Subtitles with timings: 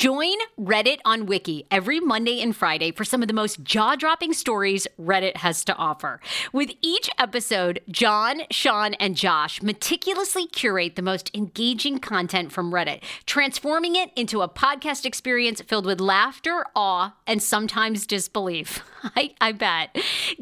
[0.00, 4.32] Join Reddit on Wiki every Monday and Friday for some of the most jaw dropping
[4.32, 6.20] stories Reddit has to offer.
[6.54, 13.02] With each episode, John, Sean, and Josh meticulously curate the most engaging content from Reddit,
[13.26, 18.82] transforming it into a podcast experience filled with laughter, awe, and sometimes disbelief.
[19.14, 19.94] I, I bet.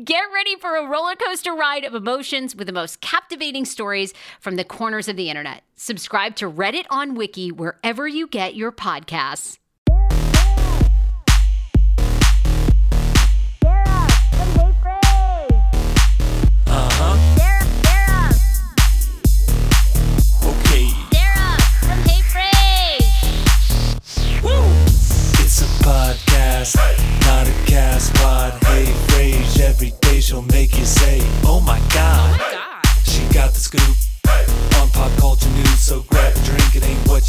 [0.04, 4.54] Get ready for a roller coaster ride of emotions with the most captivating stories from
[4.54, 5.64] the corners of the internet.
[5.80, 9.58] Subscribe to Reddit on Wiki wherever you get your podcasts.
[16.66, 17.14] Uh huh.
[20.48, 20.88] Okay.
[24.42, 24.64] Woo!
[25.38, 26.74] It's a podcast,
[27.24, 28.52] not a cast pod.
[28.64, 33.04] Hey, Frase, every day she'll make you say, Oh my god, Oh my god.
[33.04, 33.97] She got the scoop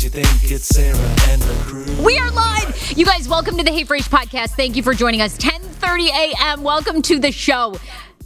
[0.04, 0.52] you think.
[0.52, 0.96] It's Sarah
[1.30, 1.86] and the crew.
[2.06, 2.94] We are live.
[2.96, 4.52] You guys, welcome to the Hey Frase podcast.
[4.52, 5.38] Thank you for joining us.
[5.38, 6.64] 10:30 a.m.
[6.64, 7.76] Welcome to the show.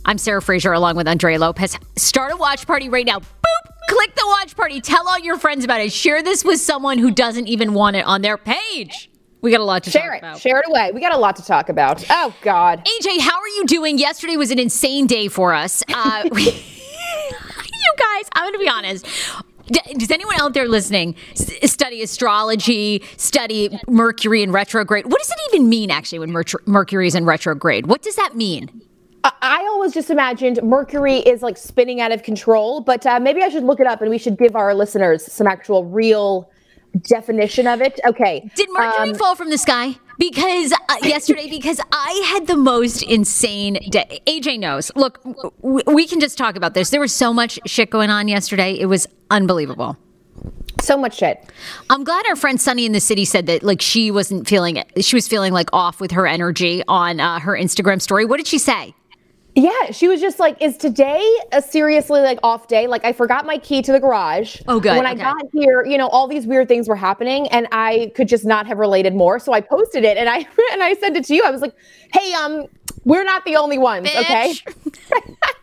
[0.06, 1.78] I'm Sarah Fraser along with Andrea Lopez.
[1.96, 3.20] Start a watch party right now.
[3.20, 3.88] Boop.
[3.90, 4.82] Click the watch party.
[4.82, 5.92] Tell all your friends about it.
[5.92, 9.10] Share this with someone who doesn't even want it on their page.
[9.42, 10.20] We got a lot to Share talk it.
[10.20, 10.40] about.
[10.40, 10.92] Share it away.
[10.94, 12.06] We got a lot to talk about.
[12.10, 12.86] Oh God.
[12.86, 13.98] AJ, how are you doing?
[13.98, 15.84] Yesterday was an insane day for us.
[15.94, 19.06] Uh, we- you guys, I'm going to be honest.
[19.68, 25.06] Does anyone out there listening study astrology, study Mercury in retrograde?
[25.06, 27.86] What does it even mean, actually, when Merc- Mercury is in retrograde?
[27.88, 28.82] What does that mean?
[29.24, 33.42] I, I always just imagined Mercury is like spinning out of control, but uh, maybe
[33.42, 36.50] I should look it up and we should give our listeners some actual real
[37.04, 38.00] definition of it.
[38.06, 38.50] Okay.
[38.56, 39.96] Did Mercury Um, fall from the sky?
[40.20, 44.22] Because uh, yesterday, because I had the most insane day.
[44.28, 44.92] AJ knows.
[44.96, 46.90] Look, w- we can just talk about this.
[46.92, 48.74] There was so much shit going on yesterday.
[48.74, 49.98] It was unbelievable.
[50.82, 51.44] so much shit.
[51.90, 55.04] I'm glad our friend Sunny in the city said that like she wasn't feeling it.
[55.04, 58.26] She was feeling like off with her energy on uh, her Instagram story.
[58.26, 58.94] What did she say?
[59.56, 62.88] Yeah, she was just like, "Is today a seriously like off day?
[62.88, 64.60] Like I forgot my key to the garage.
[64.68, 65.22] Oh, good, When I okay.
[65.22, 68.66] got here, you know, all these weird things were happening, and I could just not
[68.66, 69.38] have related more.
[69.38, 70.38] So I posted it, and I
[70.72, 71.44] and I sent it to you.
[71.44, 71.76] I was like,
[72.14, 72.66] "Hey, um,
[73.06, 74.54] we're not the only ones, okay?"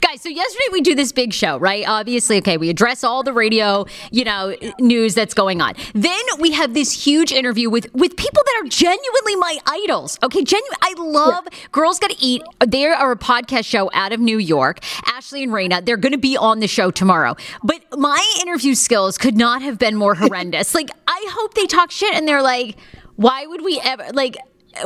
[0.00, 1.84] Guys, so yesterday we do this big show, right?
[1.86, 5.74] Obviously, okay, we address all the radio, you know, news that's going on.
[5.94, 10.18] Then we have this huge interview with with people that are genuinely my idols.
[10.22, 10.76] Okay, genuine.
[10.82, 12.42] I love Girls Gotta Eat.
[12.66, 14.80] They are a podcast show out of New York.
[15.06, 17.36] Ashley and Raina, they're going to be on the show tomorrow.
[17.62, 20.74] But my interview skills could not have been more horrendous.
[20.74, 22.76] like, I hope they talk shit and they're like,
[23.16, 24.36] why would we ever like?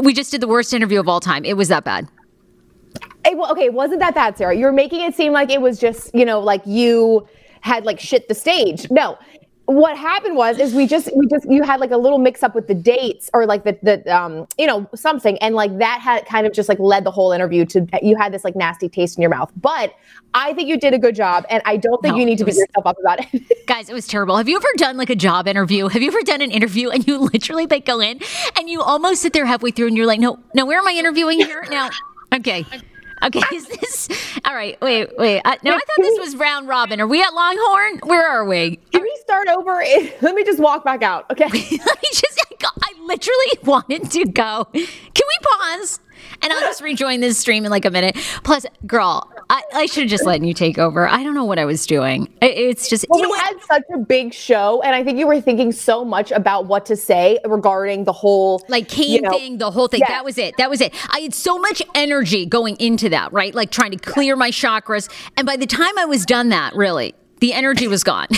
[0.03, 1.45] We just did the worst interview of all time.
[1.45, 2.09] It was that bad.
[3.29, 4.57] Hey, well, okay, it wasn't that bad, Sarah.
[4.57, 7.29] You're making it seem like it was just, you know, like you
[7.61, 8.91] had like shit the stage.
[8.91, 9.19] No.
[9.67, 12.55] What happened was is we just we just you had like a little mix up
[12.55, 16.25] with the dates or like the the um you know something and like that had
[16.25, 19.19] kind of just like led the whole interview to you had this like nasty taste
[19.19, 19.53] in your mouth.
[19.59, 19.93] But
[20.33, 22.45] I think you did a good job and I don't think No, you need to
[22.45, 23.43] it beat yourself up about it.
[23.67, 24.39] Guys, it was terrible.
[24.39, 25.89] Have you ever done like a job interview?
[25.89, 28.21] Have you ever done an interview and you literally like go in
[28.57, 30.93] and you almost sit there halfway through and you're like, no, no, where am I
[30.93, 31.67] interviewing here?
[31.69, 31.91] Now,
[32.33, 32.65] okay.
[33.23, 34.09] Okay, is this
[34.45, 34.81] all right?
[34.81, 35.43] Wait, wait.
[35.45, 37.01] I, no, I thought this was round robin.
[37.01, 38.01] Are we at Longhorn?
[38.05, 38.77] Where are we?
[38.93, 39.83] Can we start over?
[40.23, 41.49] Let me just walk back out, okay?
[41.71, 41.79] Me
[42.13, 42.39] just
[43.09, 44.69] literally wanted to go.
[44.73, 46.01] Can we pause?
[46.43, 48.17] And I'll just rejoin this stream in like a minute.
[48.45, 51.09] Plus, girl, I, I should have just let you take over.
[51.09, 52.29] I don't know what I was doing.
[52.43, 55.27] It- It's just Well, you we had such a big show, and I think you
[55.27, 59.31] were thinking so much about what to say regarding the whole like cane you know,
[59.31, 60.01] thing, the whole thing.
[60.01, 60.09] yes.
[60.11, 60.55] That was it.
[60.59, 60.95] That was it.
[61.13, 63.55] I had so much energy going into that, right?
[63.55, 65.11] Like trying to clear my chakras.
[65.37, 68.27] And by the time I was done that, really, the energy was gone.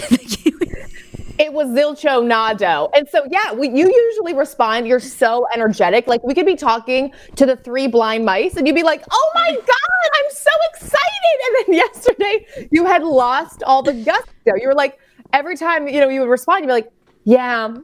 [1.40, 2.90] It was Zilcho Nado.
[2.94, 4.86] And so, yeah, we, you usually respond.
[4.86, 6.06] You're so energetic.
[6.06, 9.30] Like, we could be talking to the three blind mice, and you'd be like, oh
[9.34, 11.00] my God, I'm so excited.
[11.46, 14.52] And then yesterday, you had lost all the gusto.
[14.60, 14.98] You were like,
[15.32, 16.92] every time, you know, you would respond, you'd be like,
[17.24, 17.74] yeah,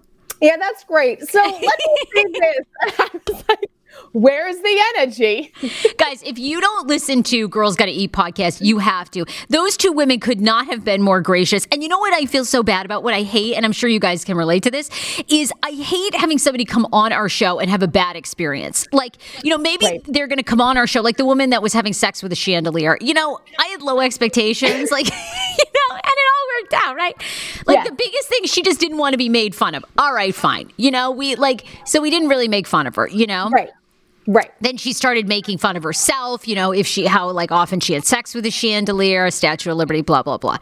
[0.43, 1.23] yeah, that's great.
[1.23, 2.67] So let me say this.
[3.01, 3.71] I was like,
[4.13, 5.53] where's the energy?
[5.99, 9.25] Guys, if you don't listen to Girls Gotta Eat podcast, you have to.
[9.49, 11.67] Those two women could not have been more gracious.
[11.73, 13.03] And you know what I feel so bad about?
[13.03, 14.91] What I hate, and I'm sure you guys can relate to this,
[15.29, 18.87] is I hate having somebody come on our show and have a bad experience.
[18.93, 20.03] Like, you know, maybe Right.
[20.07, 22.37] they're gonna come on our show, like the woman that was having sex with a
[22.37, 22.97] chandelier.
[23.01, 27.15] You know, I had low expectations, like, you know, and it all worked out, right?
[27.67, 27.85] Like Yeah.
[27.85, 29.85] the biggest thing, she just didn't want to be made fun of.
[29.99, 30.71] All right, fine.
[30.77, 33.51] You know, we like, so we didn't really make fun of her, you know?
[33.51, 33.71] Right.
[34.27, 34.51] Right.
[34.61, 37.93] then she started making fun of herself, you know, if she how like often she
[37.93, 40.59] had sex with a chandelier, a Statue of Liberty, blah blah blah.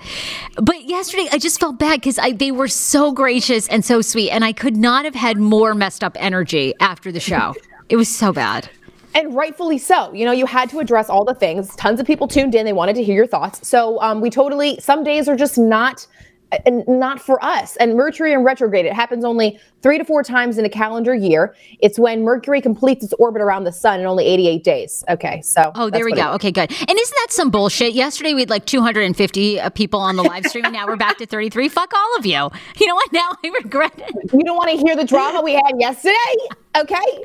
[0.56, 4.44] But yesterday I just felt bad because they were so gracious and so sweet, and
[4.44, 7.54] I could not have had more messed up energy after the show.
[7.90, 8.70] It was so bad.
[9.14, 10.12] and rightfully so.
[10.14, 11.76] You know, you had to address all the things.
[11.76, 13.66] Tons of people tuned in; they wanted to hear your thoughts.
[13.68, 14.80] So um, we totally.
[14.80, 16.06] Some days are just not,
[16.66, 17.76] uh, not for us.
[17.76, 21.54] And Mercury in retrograde, it happens only three to four times in a calendar year.
[21.80, 25.04] It's when Mercury completes its orbit around the sun in only 88 days.
[25.08, 26.32] Okay, so Oh, there we it go.
[26.34, 26.70] Okay, good.
[26.70, 27.92] And isn't that some bullshit?
[27.94, 31.18] Yesterday we had like 250 uh, people on the live stream, and now we're back
[31.18, 31.68] to 33.
[31.68, 32.50] Fuck all of you.
[32.80, 33.12] You know what?
[33.12, 34.32] Now I regret it.
[34.32, 36.14] You don't want to hear the drama we had yesterday,
[36.76, 37.22] okay?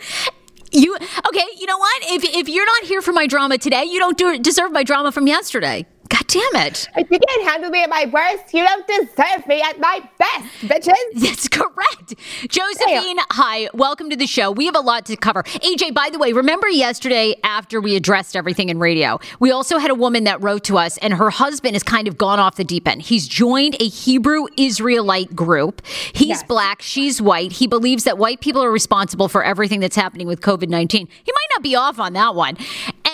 [0.71, 0.95] You
[1.27, 1.45] okay?
[1.57, 2.03] You know what?
[2.03, 5.11] If if you're not here for my drama today, you don't do, deserve my drama
[5.11, 5.85] from yesterday.
[6.09, 6.89] God damn it.
[6.97, 10.45] If you can't handle me at my worst, you don't deserve me at my best,
[10.61, 10.93] bitches.
[11.15, 12.15] That's correct.
[12.47, 13.69] Josephine, hi.
[13.75, 14.49] Welcome to the show.
[14.49, 15.43] We have a lot to cover.
[15.43, 19.91] AJ, by the way, remember yesterday after we addressed everything in radio, we also had
[19.91, 22.63] a woman that wrote to us, and her husband has kind of gone off the
[22.63, 23.03] deep end.
[23.03, 25.85] He's joined a Hebrew Israelite group.
[26.13, 26.43] He's Yes.
[26.43, 27.51] black, she's white.
[27.53, 31.07] He believes that white people are responsible for everything that's happening with COVID 19.
[31.07, 32.57] He might not be off on that one.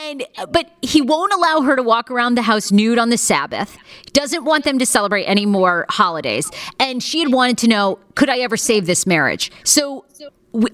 [0.05, 3.17] And uh, but he won't allow her to walk around the house nude on the
[3.17, 3.77] Sabbath.
[4.13, 6.49] Doesn't want them to celebrate any more holidays.
[6.79, 9.51] And she had wanted to know, could I ever save this marriage?
[9.63, 10.05] So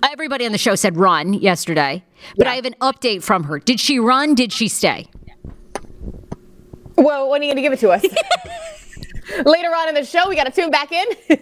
[0.04, 2.04] everybody on the show said run yesterday,
[2.38, 3.60] but I have an update from her.
[3.60, 4.36] Did she run?
[4.36, 5.08] Did she stay?
[6.98, 8.06] Well, when are you going to give it to us?
[9.46, 11.06] Later on in the show, we got to tune back in.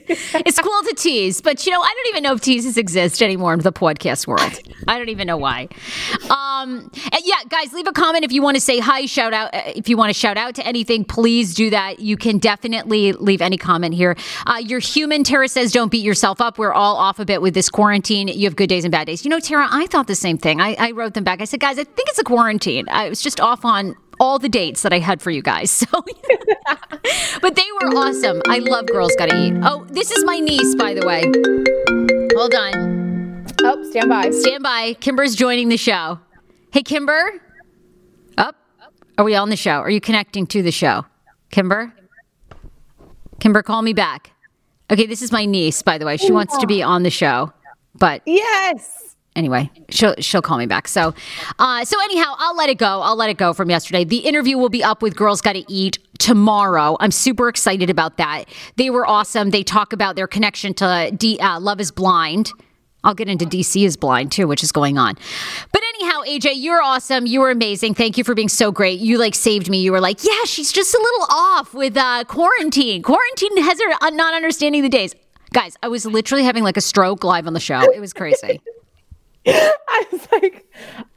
[0.46, 3.54] It's cool to tease, but you know, I don't even know if teases exist anymore
[3.54, 4.60] in the podcast world.
[4.88, 5.68] I don't even know why.
[6.30, 6.90] Um,
[7.24, 9.54] yeah, guys, leave a comment if you want to say hi, shout out.
[9.54, 12.00] uh, If you want to shout out to anything, please do that.
[12.00, 14.16] You can definitely leave any comment here.
[14.46, 15.24] Uh, you're human.
[15.24, 16.58] Tara says, don't beat yourself up.
[16.58, 18.28] We're all off a bit with this quarantine.
[18.28, 19.24] You have good days and bad days.
[19.26, 20.62] You know, Tara, I thought the same thing.
[20.62, 21.42] I, I wrote them back.
[21.42, 22.88] I said, guys, I think it's a quarantine.
[22.90, 25.72] I was just off on all the dates that I had for you guys.
[25.90, 26.04] So,
[27.42, 28.42] but they were awesome.
[28.48, 29.54] I love Girls Gotta Eat.
[29.64, 31.24] Oh, this is my niece, by the way.
[32.36, 33.46] Hold on.
[33.64, 34.30] oh, stand by.
[34.32, 34.94] Stand by.
[35.00, 36.20] Kimber's joining the show.
[36.72, 37.40] Hey, Kimber.
[38.38, 38.56] Up.
[39.18, 39.72] Are we on the show?
[39.80, 41.06] Are you connecting to the show?
[41.52, 41.94] Kimber?
[43.40, 44.32] Kimber, call me back.
[44.92, 46.18] Okay, this is my niece, by the way.
[46.18, 47.54] She wants to be on the show,
[47.96, 49.16] but Yes.
[49.40, 50.88] Anyway, she'll she'll call me back.
[50.88, 51.16] So,
[51.58, 53.02] uh, so anyhow, I'll let it go.
[53.02, 54.04] I'll let it go from yesterday.
[54.04, 56.98] The interview will be up with Girls Got to Eat tomorrow.
[57.00, 58.46] I'm super excited about that.
[58.76, 59.50] They were awesome.
[59.50, 62.52] They talk about their connection to D, uh, Love Is Blind.
[63.02, 65.16] I'll get into DC is blind too, which is going on.
[65.72, 67.26] But anyhow, AJ, you're awesome.
[67.26, 67.94] You were amazing.
[67.94, 69.00] Thank you for being so great.
[69.00, 69.82] You like saved me.
[69.82, 73.02] You were like, yeah, she's just a little off with uh, quarantine.
[73.02, 75.16] Quarantine has her uh, not understanding the days.
[75.54, 77.82] Guys, I was literally having like a stroke live on the show.
[77.82, 78.60] It was crazy.
[79.48, 80.66] I was like,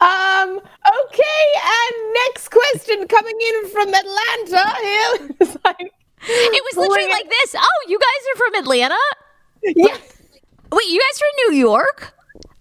[0.01, 0.59] um,
[1.05, 4.73] okay, and next question coming in from Atlanta.
[5.23, 5.91] It was like,
[6.27, 7.55] It was literally like this.
[7.57, 8.99] Oh, you guys are from Atlanta?
[9.63, 9.97] yeah.
[10.71, 12.13] Wait, you guys are in New York?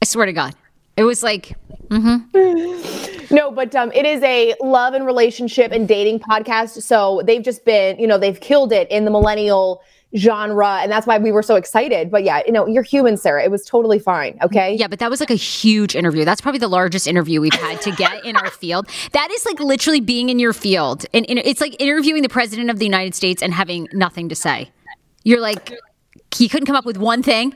[0.02, 0.54] I swear to God.
[0.97, 1.57] It was like,
[1.88, 3.35] mm-hmm.
[3.35, 6.83] No, but um, it is a love and relationship and dating podcast.
[6.83, 9.81] So they've just been, you know, they've killed it in the millennial
[10.16, 12.11] genre, and that's why we were so excited.
[12.11, 13.42] But yeah, you know, you're human, Sarah.
[13.42, 14.38] It was totally fine.
[14.42, 14.75] Okay.
[14.75, 16.25] yeah, but that was like a huge interview.
[16.25, 18.88] That's probably the largest interview we've had to get in our field.
[19.12, 21.07] That is like literally being in your field.
[21.14, 24.35] And, and it's like interviewing the president of the United States and having nothing to
[24.35, 24.71] say.
[25.25, 25.73] You're like,
[26.35, 27.54] he couldn't come up with one thing.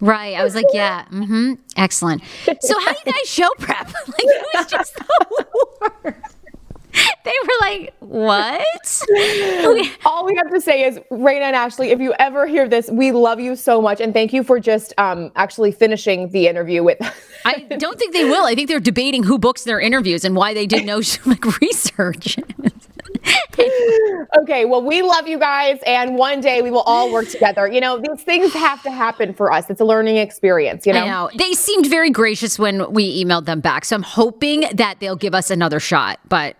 [0.00, 0.36] Right.
[0.36, 1.54] I was like, yeah, mm-hmm.
[1.76, 2.22] Excellent.
[2.60, 3.90] So how do you guys show prep?
[4.06, 5.46] Like it was just the
[6.04, 6.35] worst.
[7.24, 9.02] They were like, what?
[10.04, 13.10] All we have to say is, Raina and Ashley, if you ever hear this, we
[13.10, 14.00] love you so much.
[14.00, 16.98] And thank you for just um, actually finishing the interview with
[17.44, 18.44] I don't think they will.
[18.44, 22.38] I think they're debating who books their interviews and why they did no like research.
[24.38, 27.66] okay, well, we love you guys, and one day we will all work together.
[27.66, 29.68] You know, these things have to happen for us.
[29.68, 31.02] It's a learning experience, you know?
[31.02, 31.30] I know.
[31.36, 33.84] They seemed very gracious when we emailed them back.
[33.84, 36.56] So I'm hoping that they'll give us another shot, but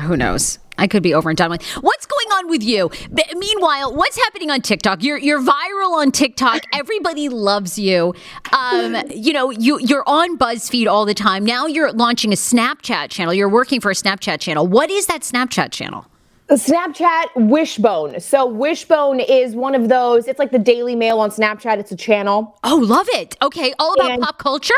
[0.00, 0.58] who knows?
[0.78, 1.62] I could be over and done with.
[1.80, 2.90] What's going on with you?
[3.34, 5.02] Meanwhile, what's happening on TikTok?
[5.02, 6.62] You're you're viral on TikTok.
[6.74, 8.14] Everybody loves you.
[8.52, 11.44] Um, you know, you you're on BuzzFeed all the time.
[11.46, 13.32] Now you're launching a Snapchat channel.
[13.32, 14.66] You're working for a Snapchat channel.
[14.66, 16.06] What is that Snapchat channel?
[16.50, 18.20] Snapchat Wishbone.
[18.20, 20.28] So Wishbone is one of those.
[20.28, 21.78] It's like the Daily Mail on Snapchat.
[21.78, 22.56] It's a channel.
[22.62, 23.36] Oh, love it.
[23.42, 24.74] Okay, all about And- pop culture.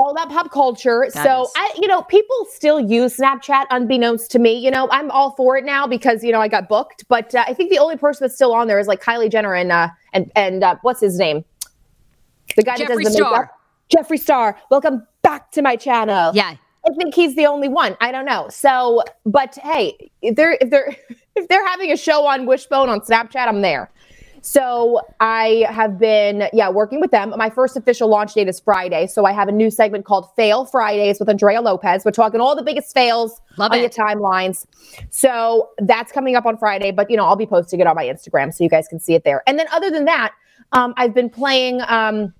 [0.00, 1.06] All that pop culture.
[1.12, 4.54] That so is- I, you know, people still use Snapchat unbeknownst to me.
[4.54, 7.04] You know, I'm all for it now because you know I got booked.
[7.08, 9.54] But uh, I think the only person that's still on there is like Kylie Jenner
[9.54, 11.44] and uh, and and uh, what's his name?
[12.56, 13.52] The guy Jeffree that does the Star.
[13.90, 14.08] makeup.
[14.08, 14.58] Jeffree Star.
[14.70, 16.32] Welcome back to my channel.
[16.34, 16.56] Yeah.
[16.86, 17.96] I think he's the only one.
[18.00, 18.48] I don't know.
[18.48, 20.96] So, but hey, if they're if they're
[21.36, 23.90] if they're having a show on Wishbone on Snapchat, I'm there.
[24.42, 27.34] So I have been, yeah, working with them.
[27.36, 29.06] My first official launch date is Friday.
[29.06, 32.04] So I have a new segment called Fail Fridays with Andrea Lopez.
[32.04, 33.80] We're talking all the biggest fails Love on it.
[33.82, 34.66] your timelines.
[35.10, 36.90] So that's coming up on Friday.
[36.90, 39.14] But you know, I'll be posting it on my Instagram so you guys can see
[39.14, 39.42] it there.
[39.46, 40.32] And then other than that,
[40.72, 41.80] um, I've been playing.
[41.88, 42.32] Um,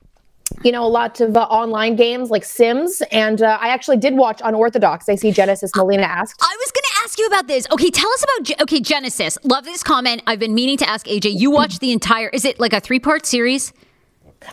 [0.63, 3.03] you know, a lot of uh, online games like Sims.
[3.13, 5.09] And uh, I actually did watch Unorthodox.
[5.09, 6.41] I see Genesis Molina asked.
[6.43, 7.67] I was going to ask you about this.
[7.71, 9.39] Okay, tell us about okay Genesis.
[9.45, 10.23] Love this comment.
[10.27, 11.39] I've been meaning to ask AJ.
[11.39, 12.29] You watched the entire.
[12.29, 13.73] Is it like a three part series?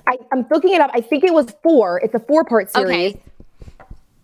[0.08, 0.92] I, I'm looking it up.
[0.94, 2.00] I think it was four.
[2.04, 3.14] It's a four part series.
[3.14, 3.22] Okay.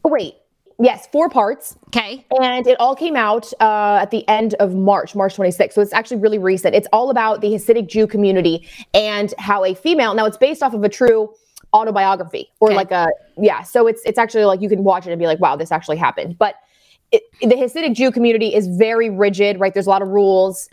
[0.05, 0.35] Oh, wait.
[0.79, 1.77] Yes, four parts.
[1.87, 2.25] Okay.
[2.41, 5.73] And it all came out uh, at the end of March, March 26th.
[5.73, 6.75] So it's actually really recent.
[6.75, 10.73] It's all about the Hasidic Jew community and how a female, now it's based off
[10.73, 11.33] of a true
[11.73, 12.75] autobiography or Okay.
[12.75, 13.63] like a, yeah.
[13.63, 15.97] So it's, it's actually like you can watch it and be like, wow, this actually
[15.97, 16.37] happened.
[16.37, 16.55] But
[17.11, 19.73] it, the Hasidic Jew community is very rigid, right?
[19.73, 20.69] There's a lot of rules.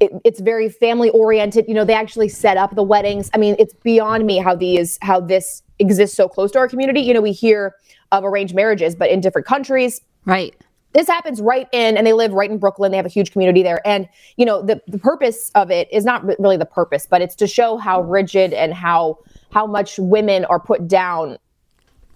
[0.00, 1.66] It, it's very family oriented.
[1.68, 3.30] You know, they actually set up the weddings.
[3.34, 7.00] I mean, it's beyond me how these, how this exists so close to our community.
[7.00, 7.74] You know, we hear
[8.10, 10.54] of arranged marriages, but in different countries Right.
[10.92, 12.90] This happens right in and they live right in brooklyn.
[12.90, 13.86] They have a huge community there.
[13.86, 17.34] And you know the, the purpose of it is not really the purpose but it's
[17.36, 19.18] to show how rigid and how
[19.50, 21.38] how much women are put down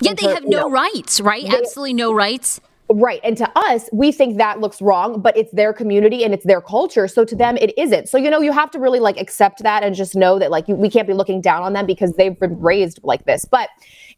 [0.00, 1.45] Yeah, they have no know, rights, right?
[1.45, 2.61] Absolutely no rights.
[2.88, 3.21] right.
[3.25, 6.61] And to us we think that looks wrong but it's their community and it's their
[6.61, 7.09] culture.
[7.09, 8.09] So to them it isn't.
[8.09, 10.68] So you know you have to really like accept that and just know that like
[10.68, 13.45] you, we can't be looking down on them because they've been raised like this.
[13.45, 13.71] But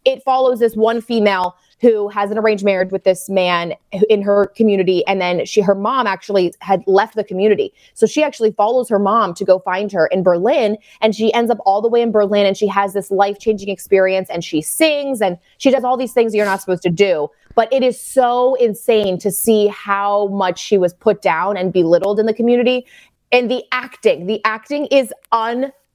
[0.05, 3.75] it follows this one female who has an arranged marriage with this man
[4.09, 5.07] in her community.
[5.07, 7.73] And then she her mom actually had left the community.
[7.95, 10.77] So she actually follows her mom to go find her in berlin.
[11.01, 14.29] And she ends up all the way in berlin and she has this life-changing experience
[14.31, 17.29] and she sings and she does all these things you're not supposed to do.
[17.55, 22.19] But it is so insane to see how much she was put down and belittled
[22.19, 22.87] in the community.
[23.31, 25.13] And the acting the acting is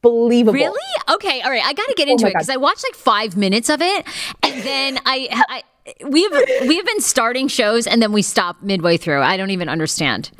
[0.03, 0.79] unbelievable Really?
[1.09, 1.41] Okay.
[1.41, 1.63] All right.
[1.63, 3.81] I got to get oh into Oh it because I watched like five minutes of
[3.81, 4.05] it,
[4.41, 5.63] and then I, I,
[6.07, 6.31] we've
[6.67, 9.21] we've been starting shows and then we stop midway through.
[9.21, 10.31] I don't even understand.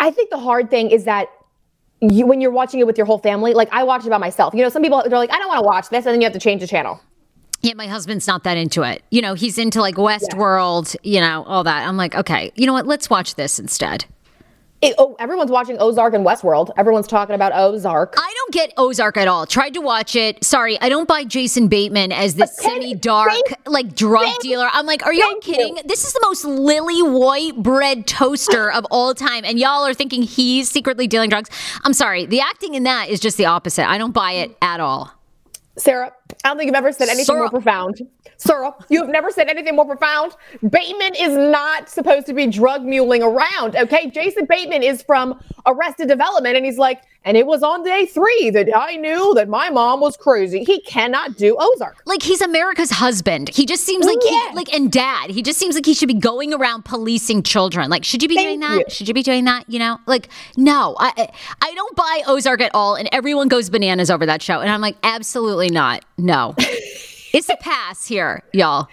[0.00, 1.28] I think the hard thing is that
[2.00, 4.54] you, when you're watching it with your whole family, like I watch it by myself.
[4.54, 6.26] You know, some people they're like, I don't want to watch this, and then you
[6.26, 7.00] have to change the channel.
[7.62, 9.02] Yeah, my husband's not that into it.
[9.10, 11.88] You know, he's into like Westworld, you know, all that.
[11.88, 12.86] I'm like, okay, you know what?
[12.86, 14.04] Let's watch this instead.
[14.84, 16.70] It, oh, everyone's watching Ozark and Westworld.
[16.76, 18.14] Everyone's talking about Ozark.
[18.18, 19.46] I don't get Ozark at all.
[19.46, 20.44] Tried to watch it.
[20.44, 24.68] Sorry, I don't buy Jason Bateman as this semi-dark thank- like drug thank- dealer.
[24.72, 25.54] I'm like, are y'all thank you.
[25.54, 25.78] kidding?
[25.86, 30.22] This is the most lily white bread toaster of all time, and y'all are thinking
[30.22, 31.48] he's secretly dealing drugs.
[31.82, 33.88] I'm sorry, the acting in that is just the opposite.
[33.88, 35.12] I don't buy it at all.
[35.76, 36.12] Sarah,
[36.44, 38.00] I don't think you've ever said anything more profound.
[38.36, 40.32] Sarah, you have never said anything more profound.
[40.68, 44.08] Bateman is not supposed to be drug muling around, okay?
[44.10, 48.50] Jason Bateman is from Arrested Development, and he's like, and it was on day three
[48.50, 50.64] that I knew that my mom was crazy.
[50.64, 52.02] He cannot do Ozark.
[52.06, 53.48] Like he's America's husband.
[53.48, 54.50] He just seems like Yeah.
[54.50, 55.30] he like and dad.
[55.30, 57.90] He just seems like he should be going around policing children.
[57.90, 58.78] Like should you be doing that?
[58.78, 58.84] you.
[58.88, 59.68] Should you be doing that?
[59.68, 59.98] You know?
[60.06, 60.96] Like no.
[60.98, 61.28] I-
[61.62, 64.80] I don't buy Ozark at all and everyone goes bananas over that show and I'm
[64.80, 66.04] like absolutely not.
[66.18, 66.54] No.
[66.58, 68.88] it's a pass here, y'all.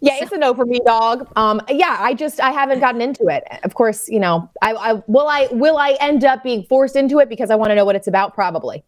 [0.00, 1.30] Yeah, it's a no for me, dog.
[1.36, 3.44] Um, yeah, I just I haven't gotten into it.
[3.64, 7.18] Of course, you know, I, I will I will I end up being forced into
[7.18, 8.34] it because I want to know what it's about.
[8.34, 8.84] Probably.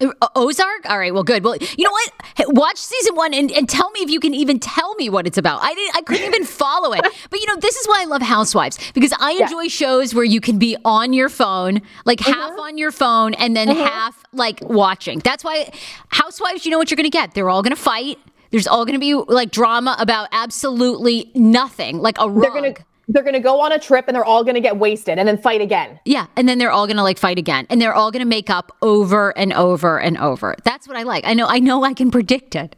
[0.00, 0.90] Uh, Ozark?
[0.90, 1.44] All right, well, good.
[1.44, 2.12] Well, you know what?
[2.36, 5.26] Hey, Watch season one and, and tell me if you can even tell me what
[5.26, 5.62] it's about.
[5.62, 7.04] I didn't, I couldn't even follow it.
[7.30, 10.40] But you know, this is why I love Housewives because I enjoy shows where you
[10.40, 12.32] can be on your phone, like mm-hmm.
[12.32, 13.82] half on your phone, and then mm-hmm.
[13.82, 15.20] half like watching.
[15.20, 15.72] That's why
[16.08, 16.64] Housewives.
[16.64, 17.34] You know what you're going to get?
[17.34, 18.18] They're all going to fight.
[18.54, 22.40] There's all going to be like drama about absolutely nothing, like a rug.
[22.40, 22.74] They're gonna
[23.08, 25.60] they're gonna go on a trip and they're all gonna get wasted and then fight
[25.60, 25.98] again.
[26.04, 28.70] Yeah, and then they're all gonna like fight again, and they're all gonna make up
[28.80, 30.54] over and over and over.
[30.62, 31.26] That's what I like.
[31.26, 31.48] I know.
[31.48, 31.82] I know.
[31.82, 32.76] I can predict it.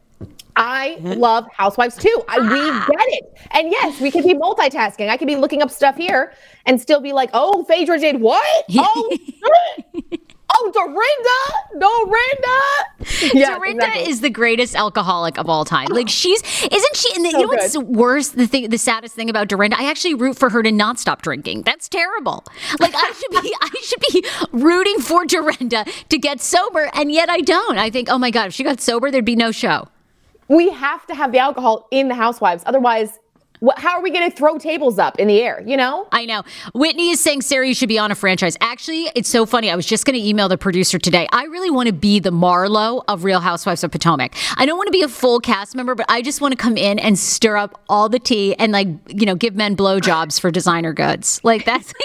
[0.56, 2.24] I love Housewives too.
[2.26, 3.34] I, we get it.
[3.50, 5.10] And yes, we can be multitasking.
[5.10, 6.32] I could be looking up stuff here
[6.64, 8.64] and still be like, oh, Phaedra did what?
[8.78, 9.18] Oh.
[10.58, 12.60] oh, Dorinda, Dorinda.
[13.32, 14.10] Yes, Dorinda exactly.
[14.10, 15.86] is the greatest alcoholic of all time.
[15.90, 17.14] Like she's, isn't she?
[17.14, 18.28] And the, you know what's worse?
[18.30, 21.22] The thing, the saddest thing about Dorinda, I actually root for her to not stop
[21.22, 21.62] drinking.
[21.62, 22.44] That's terrible.
[22.78, 27.30] Like I should be, I should be rooting for Dorinda to get sober, and yet
[27.30, 27.78] I don't.
[27.78, 29.88] I think, oh my god, if she got sober, there'd be no show.
[30.48, 32.62] we have to have the alcohol in the Housewives.
[32.66, 33.18] Otherwise,
[33.76, 35.62] how are we going to throw tables up in the air?
[35.64, 36.08] You know?
[36.12, 36.42] I know.
[36.74, 38.56] Whitney is saying, Sarah, you should be on a franchise.
[38.60, 39.70] Actually, it's so funny.
[39.70, 41.26] I was just going to email the producer today.
[41.32, 44.34] I really want to be the Marlo of Real Housewives of Potomac.
[44.56, 46.76] I don't want to be a full cast member, but I just want to come
[46.76, 50.50] in and stir up all the tea and, like, you know, give men blowjobs for
[50.50, 51.40] designer goods.
[51.42, 51.92] Like, that's.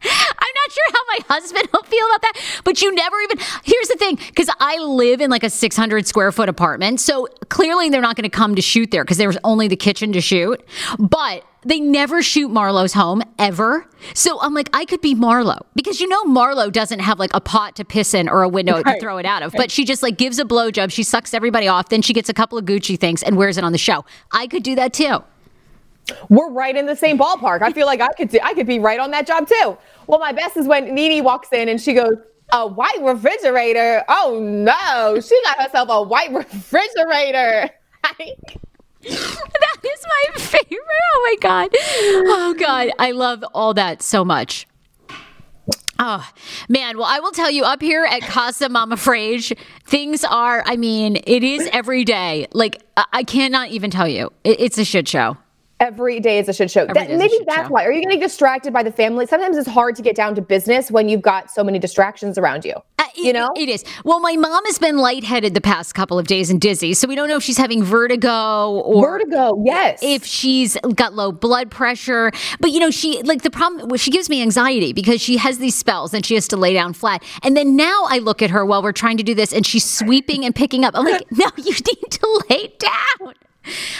[0.68, 3.38] Not sure how my husband will feel about that, but you never even.
[3.64, 7.88] Here's the thing, because I live in like a 600 square foot apartment, so clearly
[7.88, 10.62] they're not going to come to shoot there because there's only the kitchen to shoot.
[10.98, 13.86] But they never shoot Marlo's home ever.
[14.14, 17.40] So I'm like, I could be Marlo because you know Marlo doesn't have like a
[17.40, 20.02] pot to piss in or a window to throw it out of, but she just
[20.02, 20.92] like gives a blowjob.
[20.92, 23.64] She sucks everybody off, then she gets a couple of Gucci things and wears it
[23.64, 24.04] on the show.
[24.30, 25.24] I could do that too.
[26.28, 27.62] We're right in the same ballpark.
[27.62, 29.76] I feel like I could do, I could be right on that job too.
[30.06, 32.14] Well, my best is when Nene walks in and she goes,
[32.52, 34.04] "A white refrigerator?
[34.08, 37.70] Oh no, she got herself a white refrigerator."
[39.00, 40.80] That is my favorite.
[41.14, 41.68] Oh my god.
[41.72, 44.66] Oh god, I love all that so much.
[46.00, 46.28] Oh
[46.68, 50.62] man, well, I will tell you up here at Casa Mama Frase, things are.
[50.66, 52.46] I mean, it is every day.
[52.52, 54.32] Like I, I cannot even tell you.
[54.44, 55.36] It's a shit show.
[55.80, 56.86] Every day is a shit show.
[56.86, 57.72] That- day is a maybe that's show.
[57.72, 57.84] why.
[57.84, 59.26] Are you getting distracted by the family?
[59.26, 62.64] Sometimes it's hard to get down to business when you've got so many distractions around
[62.64, 62.74] you.
[62.98, 63.48] Uh, you know?
[63.56, 63.84] it is.
[64.04, 67.14] Well, my mom has been lightheaded the past couple of days and dizzy, so we
[67.14, 70.00] don't know if she's having vertigo or Vertigo, yes.
[70.02, 72.32] if she's got low blood pressure.
[72.60, 73.96] But you know, she like the problem.
[73.96, 76.92] She gives me anxiety because she has these spells and she has to lay down
[76.92, 77.22] flat.
[77.42, 79.88] And then now I look at her while we're trying to do this, and she's
[79.88, 80.94] sweeping and picking up.
[80.96, 83.34] I'm like, no, you need to lay down.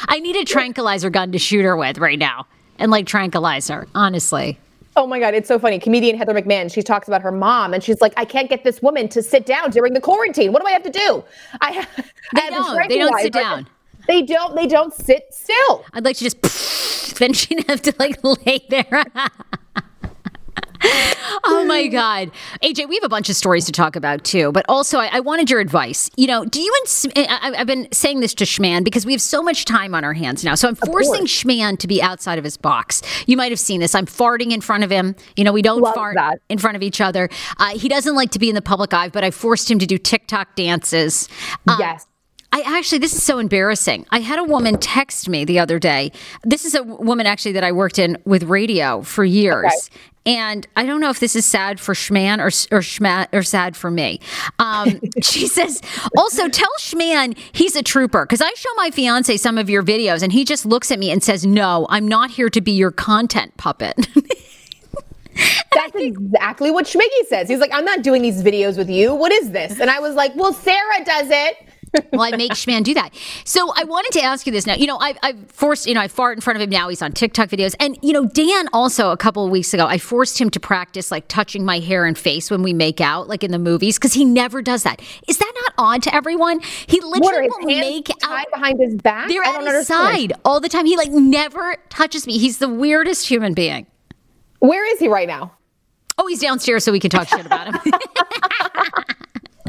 [0.09, 2.47] I need a tranquilizer gun to shoot her with right now,
[2.79, 3.87] and like tranquilize her.
[3.95, 4.59] Honestly.
[4.97, 5.79] Oh my God, it's so funny.
[5.79, 8.83] Comedian Heather McMahon, she talks about her mom and she's like, I can't get this
[8.83, 10.53] woman to sit down during the quarantine.
[10.53, 11.23] What do I have to do?
[11.61, 11.89] I, ha-
[12.35, 12.89] They I have don't.
[12.89, 13.69] They don't sit down.
[14.09, 15.85] They don't, they don't sit still.
[15.93, 19.05] I'd like to just then she'd have to like lay there.
[21.45, 22.31] oh my God.
[22.63, 25.21] AJ, we have a bunch of stories to talk about too, but also I, I
[25.21, 26.11] wanted your advice.
[26.17, 29.13] You know, do you, and, Sm- I, I've been saying this to Schman because we
[29.13, 30.55] have so much time on our hands now.
[30.55, 31.27] So I'm forcing.
[31.27, 33.03] Schman to be outside of his box.
[33.27, 33.95] You might have seen this.
[33.95, 35.15] I'm farting in front of him.
[35.37, 36.41] You know, we don't Love fart that.
[36.49, 37.29] in front of each other.
[37.59, 39.87] Uh, he doesn't like to be in the public eye, but I forced him to
[39.87, 41.29] do TikTok dances.
[41.67, 42.07] Um, yes.
[42.51, 44.07] I actually, this is so embarrassing.
[44.11, 46.13] I had a woman text me the other day.
[46.45, 49.91] This is a woman actually that I worked in with radio for years.
[50.29, 53.75] And I don't know if this is sad for Schman or or, Schma, or sad
[53.75, 54.21] for me.
[54.59, 55.81] Um, she says,
[56.15, 60.23] also tell Schman he's a trooper because I show my fiance some of your videos
[60.23, 62.91] and he just looks at me and says, no, I'm not here to be your
[62.91, 64.07] content puppet.
[65.73, 67.49] That's exactly what Schmiggy says.
[67.49, 69.15] He's like, I'm not doing these videos with you.
[69.15, 69.81] What is this?
[69.81, 71.68] And I was like, well, Sarah does it.
[72.13, 73.11] Well, I make Schman do that.
[73.45, 74.75] So I wanted to ask you this now.
[74.75, 76.89] You know, I, I've forced, you know, I fart in front of him now.
[76.89, 77.75] He's on TikTok videos.
[77.81, 81.11] And, you know, Dan also a couple of weeks ago, I forced him to practice
[81.11, 84.13] like touching my hair and face when we make out, like in the movies, because
[84.13, 85.01] he never does that.
[85.29, 86.61] Is that not odd to everyone?
[86.87, 88.47] He literally will make out.
[88.53, 89.29] behind his back?
[89.29, 89.87] They're I at his understand.
[89.87, 90.87] side all the time.
[90.87, 92.39] He like never touches me.
[92.39, 93.87] He's the weirdest human being.
[94.61, 95.53] Where is he right now?
[96.19, 97.93] Oh, he's downstairs so we can talk shit about him.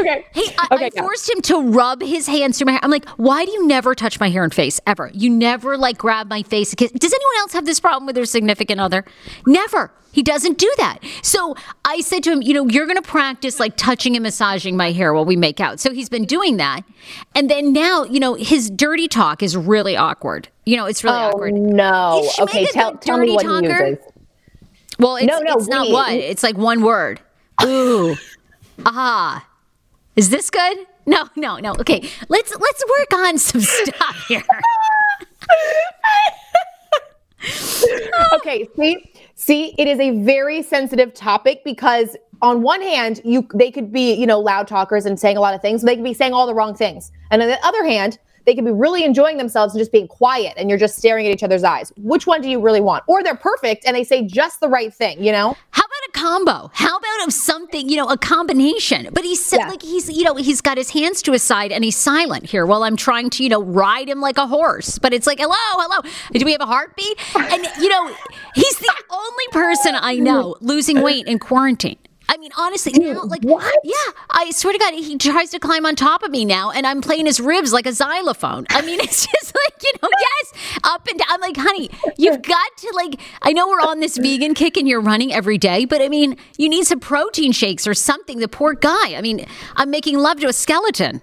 [0.00, 0.26] Okay.
[0.32, 1.02] Hey, I, Okay, I go.
[1.02, 2.80] forced him to rub his hands through my hair.
[2.82, 5.10] I'm like, why do you never touch my hair and face ever?
[5.14, 6.72] You never like grab my face.
[6.74, 9.04] Does anyone else have this problem with their significant other?
[9.46, 9.92] Never.
[10.12, 10.98] He doesn't do that.
[11.22, 14.76] So I said to him, you know, you're going to practice like touching and massaging
[14.76, 15.78] my hair while we make out.
[15.78, 16.80] So he's been doing that.
[17.36, 20.48] And then now, you know, his dirty talk is really awkward.
[20.66, 21.54] You know, it's really Oh awkward.
[21.54, 22.28] no.
[22.40, 23.84] Okay, tell tell me what talker?
[23.84, 24.04] he uses.
[24.98, 26.12] Well, it's, No, no, it's not what.
[26.12, 27.20] It's like one word.
[27.64, 28.16] Ooh.
[28.86, 29.46] Ah,
[30.16, 30.86] is this good?
[31.06, 31.72] No, no, no.
[31.72, 34.42] Okay, let's let's work on some stuff here.
[38.34, 43.70] okay, see, see, it is a very sensitive topic because on one hand, you they
[43.70, 46.14] could be, you know, loud talkers and saying a lot of things, they could be
[46.14, 47.12] saying all the wrong things.
[47.30, 50.54] And on the other hand, they could be really enjoying themselves and just being quiet
[50.56, 51.92] and you're just staring at each other's eyes.
[51.96, 53.04] Which one do you really want?
[53.06, 55.56] Or they're perfect and they say just the right thing, you know?
[55.70, 56.70] How about a combo?
[56.74, 59.08] How about of something, you know, a combination?
[59.12, 59.68] But he's yeah.
[59.68, 62.66] like he's, you know, he's got his hands to his side and he's silent here
[62.66, 64.98] while I'm trying to, you know, ride him like a horse.
[64.98, 66.10] But it's like, hello, hello.
[66.32, 67.18] Do we have a heartbeat?
[67.36, 68.14] And you know,
[68.54, 71.98] he's the only person I know losing weight in quarantine.
[72.30, 73.74] I mean, honestly, now, like, what?
[73.82, 73.92] Yeah,
[74.30, 77.00] I swear to God, he tries to climb on top of me now, and I'm
[77.00, 78.66] playing his ribs like a xylophone.
[78.70, 81.26] I mean, it's just like, you know, yes, up and down.
[81.28, 84.86] I'm like, honey, you've got to, like, I know we're on this vegan kick and
[84.86, 88.38] you're running every day, but I mean, you need some protein shakes or something.
[88.38, 89.16] The poor guy.
[89.16, 91.22] I mean, I'm making love to a skeleton.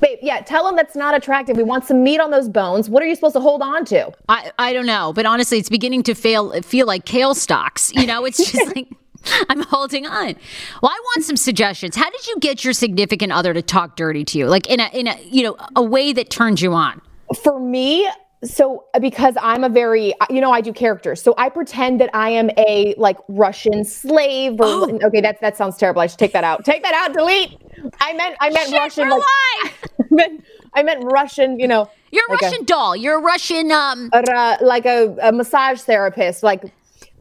[0.00, 1.56] Babe, yeah, tell him that's not attractive.
[1.56, 2.90] We want some meat on those bones.
[2.90, 4.12] What are you supposed to hold on to?
[4.28, 7.90] I, I don't know, but honestly, it's beginning to fail, feel like kale stalks.
[7.94, 8.88] You know, it's just like.
[9.48, 10.36] I'm holding on.
[10.82, 11.96] Well, I want some suggestions.
[11.96, 14.46] How did you get your significant other to talk dirty to you?
[14.46, 17.00] Like in a in a you know a way that turns you on?
[17.42, 18.08] For me,
[18.44, 21.22] so because I'm a very you know I do characters.
[21.22, 24.98] So I pretend that I am a like Russian slave or oh.
[25.04, 26.00] okay, that that sounds terrible.
[26.00, 26.64] I should take that out.
[26.64, 27.58] Take that out, delete.
[28.00, 29.22] I meant I meant Shit Russian like
[30.00, 31.90] I meant, I meant Russian, you know.
[32.10, 32.96] You're a like Russian a, doll.
[32.96, 36.72] You're a Russian um uh, like a, a massage therapist, like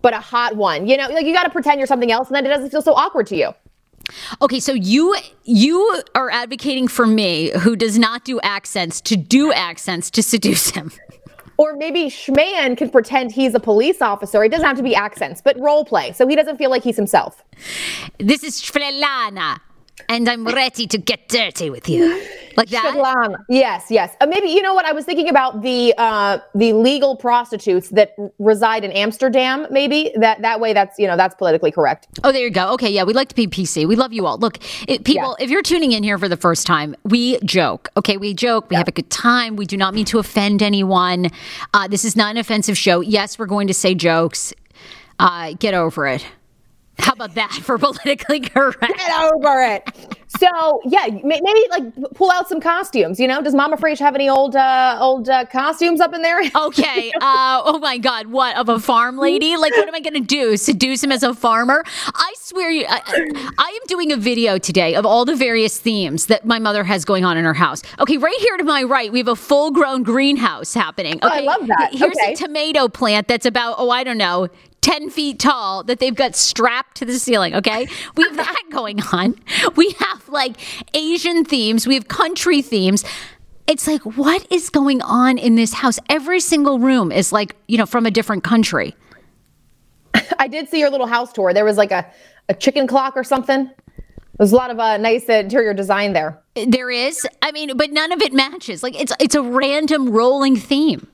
[0.02, 0.88] but a hot one.
[0.88, 2.82] You know, like you got to pretend you're something else, and then it doesn't feel
[2.82, 3.54] so awkward to you.
[4.42, 9.54] Okay, so you you are advocating for me, who does not do accents, to do
[9.54, 10.92] accents to seduce him.
[11.58, 14.44] Or maybe Schman can pretend he's a police officer.
[14.44, 16.96] It doesn't have to be accents, but role play, so he doesn't feel like he's
[16.96, 17.44] himself.
[18.18, 19.60] This is Shvelana
[20.10, 22.21] and I'm ready to get dirty with you.
[22.58, 22.93] Like that?
[22.93, 23.38] Svetlana.
[23.49, 24.15] Yes, yes.
[24.19, 28.13] Uh, maybe you know what I was thinking about the uh, the legal prostitutes that
[28.39, 29.67] reside in Amsterdam.
[29.71, 32.08] Maybe that that way that's you know that's politically correct.
[32.23, 32.73] Oh, there you go.
[32.73, 33.88] Okay, yeah, we like to be PC.
[33.88, 34.38] We love you all.
[34.38, 35.45] Look, it, people, yeah.
[35.45, 37.89] if you're tuning in here for the first time, we joke.
[37.95, 38.69] Okay, we joke.
[38.69, 38.80] We yeah.
[38.80, 39.56] have a good time.
[39.56, 41.27] We do not mean to offend anyone.
[41.73, 42.99] Uh, this is not an offensive show.
[42.99, 44.54] Yes, we're going to say jokes.
[45.19, 46.25] Uh, get over it.
[47.02, 48.80] How about that for politically correct?
[48.80, 50.18] Get over it.
[50.40, 51.84] So yeah, maybe like
[52.16, 53.20] pull out some costumes.
[53.20, 56.42] You know, does Mama Frasier have any old uh, old uh, costumes up in there?
[56.62, 57.12] Okay.
[57.22, 59.58] Uh, oh my God, what of a farm lady?
[59.58, 60.58] Like, what am I going to do?
[60.58, 61.84] Seduce him as a farmer?
[62.14, 63.02] I swear, you, I,
[63.58, 67.04] I am doing a video today of all the various themes that my mother has
[67.04, 67.82] going on in her house.
[68.00, 71.16] Okay, right here to my right, we have a full grown greenhouse happening.
[71.16, 71.90] Okay, oh, I love that.
[71.94, 72.34] Here's okay.
[72.34, 74.50] a tomato plant that's about oh I don't know
[74.82, 77.56] 10 feet tall that they've got strapped to the ceiling.
[77.56, 77.88] Okay.
[78.15, 79.36] We have that going on.
[79.76, 80.58] We have like
[80.94, 83.04] Asian themes, we have country themes.
[83.67, 85.98] It's like, what is going on in this house?
[86.10, 88.96] Every single room is like, you know, from a different country.
[90.39, 91.54] I did see your little house tour.
[91.54, 92.06] There was like a,
[92.50, 93.70] a chicken clock or something.
[94.38, 96.41] There's a lot of uh, nice interior design there.
[96.67, 97.28] There is.
[97.41, 98.84] I mean, but none of it matches.
[98.84, 101.08] Like it's it's a random rolling theme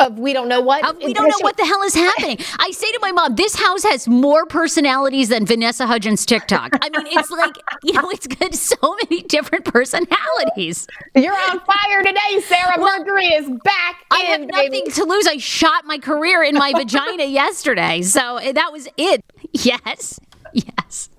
[0.00, 0.88] of we don't know what.
[0.88, 2.38] Of we don't know what the hell is happening.
[2.58, 6.70] I say to my mom, this house has more personalities than Vanessa Hudgens TikTok.
[6.80, 10.86] I mean, it's like, you know, it's got so many different personalities.
[11.14, 12.74] You're on fire today, Sarah.
[12.78, 14.04] Well, Mercury is back.
[14.10, 14.90] I in, have nothing baby.
[14.92, 15.26] to lose.
[15.26, 18.02] I shot my career in my vagina yesterday.
[18.02, 19.24] So eh, that was it.
[19.52, 20.20] Yes.
[20.52, 21.10] Yes.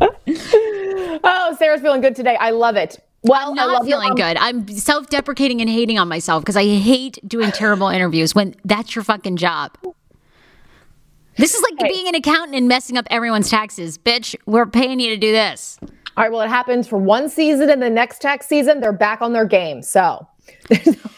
[0.00, 2.36] oh, Sarah's feeling good today.
[2.36, 3.02] I love it.
[3.22, 4.36] Well, I'm not feeling good.
[4.36, 9.02] I'm self-deprecating and hating on myself because I hate doing terrible interviews when that's your
[9.02, 9.76] fucking job.
[11.36, 11.92] This is like hey.
[11.92, 13.98] being an accountant and messing up everyone's taxes.
[13.98, 15.78] Bitch, we're paying you to do this.
[15.82, 19.20] All right, well, it happens for one season and the next tax season, they're back
[19.20, 19.82] on their game.
[19.82, 20.26] So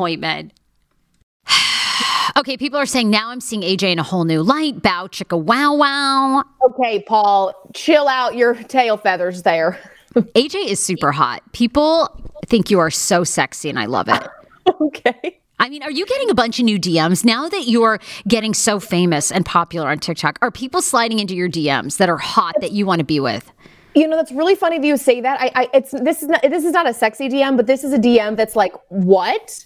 [2.37, 4.81] okay, people are saying now I'm seeing AJ in a whole new light.
[4.81, 6.43] Bow chicka wow wow.
[6.69, 9.79] Okay, Paul, chill out your tail feathers there.
[10.15, 11.41] AJ is super hot.
[11.53, 12.09] People
[12.47, 14.27] think you are so sexy and I love it.
[14.81, 15.39] okay.
[15.61, 18.79] I mean, are you getting a bunch of new DMs now that you're getting so
[18.79, 20.39] famous and popular on TikTok?
[20.41, 23.51] Are people sliding into your DMs that are hot that you want to be with?
[23.93, 25.39] You know, that's really funny that you say that.
[25.39, 27.93] I, I it's this is not this is not a sexy DM, but this is
[27.93, 29.65] a DM that's like, what?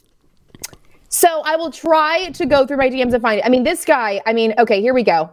[1.15, 3.45] So I will try to go through my DMs and find it.
[3.45, 5.31] I mean, this guy, I mean, okay, here we go.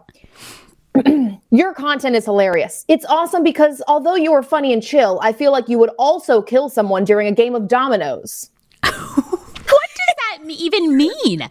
[1.51, 2.85] Your content is hilarious.
[2.87, 6.41] It's awesome because although you are funny and chill, I feel like you would also
[6.41, 8.49] kill someone during a game of dominoes.
[8.81, 11.41] what does that even mean?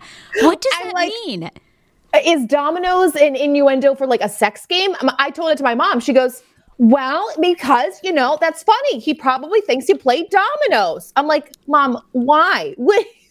[0.41, 1.51] What does I'm that like- mean?
[2.25, 4.95] Is dominoes an innuendo for like a sex game?
[5.03, 6.01] Um, I told it to my mom.
[6.01, 6.43] She goes,
[6.79, 8.99] Well, because, you know, that's funny.
[8.99, 11.13] He probably thinks you played dominoes.
[11.17, 12.75] I'm like, Mom, why?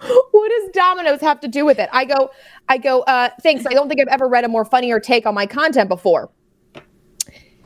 [0.30, 1.88] What, does Domino's have to do with it?
[1.92, 2.30] I go,
[2.68, 3.66] I go, uh, thanks.
[3.66, 6.30] I don't think I've ever read a more funnier take on my content before.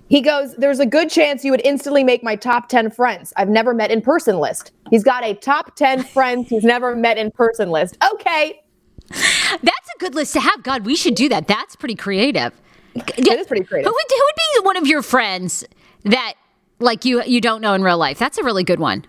[0.08, 3.48] He goes, There's a good chance you would instantly make my top 10 friends I've
[3.48, 4.72] never met in person list.
[4.90, 7.96] He's got a top 10 friends he's never met in person list.
[8.12, 8.62] Okay.
[9.08, 10.62] That's a good list to have.
[10.62, 11.46] God, we should do that.
[11.48, 12.52] That's pretty creative.
[12.94, 13.88] It is pretty creative.
[13.88, 15.64] Who would who would be one of your friends
[16.04, 16.34] that
[16.78, 18.18] like you you don't know in real life?
[18.18, 19.04] That's a really good one.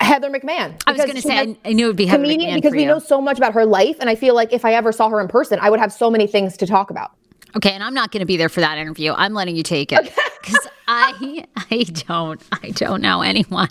[0.00, 0.80] Heather McMahon.
[0.86, 2.72] I was going to say I, I knew it would be Heather comedian McMahon because
[2.72, 2.88] we you.
[2.88, 5.20] know so much about her life and i feel like if i ever saw her
[5.20, 7.12] in person i would have so many things to talk about
[7.56, 9.12] Okay, and I'm not going to be there for that interview.
[9.12, 13.68] I'm letting you take it because I I don't I don't know anyone.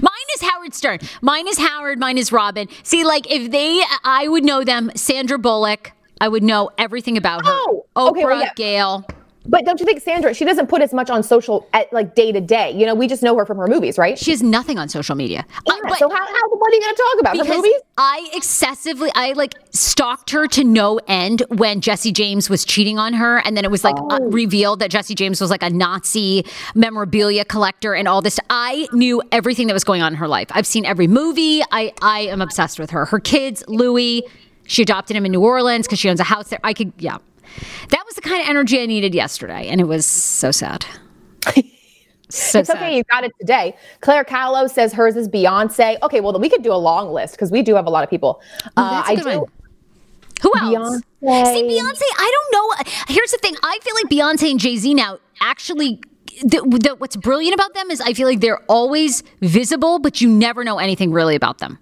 [0.00, 0.98] Mine is Howard Stern.
[1.20, 1.98] Mine is Howard.
[1.98, 2.68] Mine is Robin.
[2.82, 4.90] See, like if they, I would know them.
[4.94, 5.92] Sandra Bullock.
[6.20, 7.50] I would know everything about her.
[7.52, 8.52] Oh, Oprah, okay, well, yeah.
[8.54, 9.06] Gayle.
[9.46, 12.30] But don't you think sandra she doesn't put as much on social at like day
[12.32, 14.78] to day you know we just know her from her movies right She has nothing
[14.78, 15.40] on social media.
[15.40, 17.80] Uh, Yeah, but- so how, how what are you going to talk about because movies
[17.98, 23.12] I excessively, I like stalked her to no end when Jesse James was cheating on
[23.12, 24.30] her, and then it was like uh, Oh.
[24.30, 28.38] revealed that Jesse James was like a Nazi memorabilia collector and all this.
[28.50, 30.48] I knew everything that was going on in her life.
[30.52, 31.62] I've seen every movie.
[31.70, 33.04] I I am obsessed with her.
[33.06, 34.24] Her kids, Louis,
[34.64, 36.60] she adopted him in New Orleans because she owns a house there.
[36.64, 37.18] I could, yeah,
[37.90, 40.84] that was the kind of energy I needed yesterday, and it was so sad.
[42.28, 42.76] So it's sad.
[42.78, 46.48] okay you got it today claire callow says hers is beyonce okay well then we
[46.48, 48.40] could do a long list because we do have a lot of people
[48.74, 49.50] Oh, that's uh, a i good do one.
[50.40, 51.02] Who else?
[51.22, 51.44] Beyonce.
[51.54, 52.92] See, Beyonce, I don't know.
[53.14, 56.00] Here's the thing I feel like Beyonce and Jay Z now actually.
[56.42, 60.28] The, the, what's brilliant about them is I feel like they're always visible, but you
[60.30, 61.78] never know anything really about them.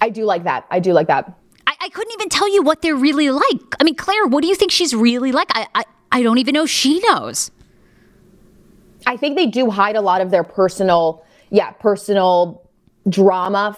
[0.00, 1.38] i do like that i do like that
[1.82, 3.74] I, couldn't even tell you what they're really like.
[3.80, 5.48] I mean, Claire, what do you think she's really like?
[5.54, 7.50] I, I, I don't even know she knows.
[9.06, 12.62] I think they do hide a lot of their personal, yeah, personal
[13.08, 13.76] drama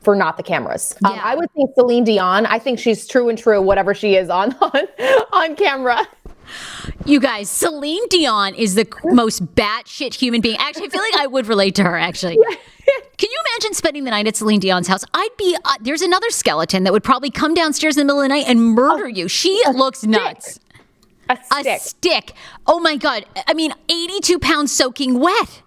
[0.00, 0.94] for not the cameras.
[1.04, 2.46] Um, I would think Celine Dion.
[2.46, 4.82] I think she's true and true, whatever she is on on,
[5.32, 6.06] on camera.
[7.04, 10.56] You guys, Celine Dion is the most batshit human being.
[10.58, 11.96] Actually, I feel like I would relate to her.
[11.96, 12.56] Actually, you
[13.56, 15.04] imagine spending the night at Celine Dion's house?
[15.14, 15.56] I'd be.
[15.64, 18.46] Uh, there's another skeleton that would probably come downstairs in the middle of the night
[18.48, 19.28] and murder you.
[19.28, 20.60] She looks nuts.
[21.28, 21.80] A A stick.
[21.80, 22.32] stick.
[22.66, 23.26] Oh my god.
[23.46, 25.62] I mean, 82 pounds soaking wet.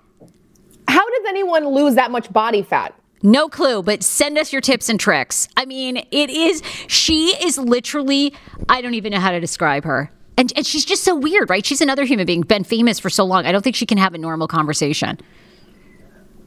[0.87, 2.95] How does anyone lose that much body fat?
[3.21, 5.49] No clue, but send us your tips and tricks.
[5.57, 8.33] I mean, it is, she is literally,
[8.69, 10.09] I don't even know how to describe her.
[10.37, 11.65] And, and she's just so weird, right?
[11.65, 13.45] She's another human being, been famous for so long.
[13.45, 15.19] I don't think she can have a normal conversation.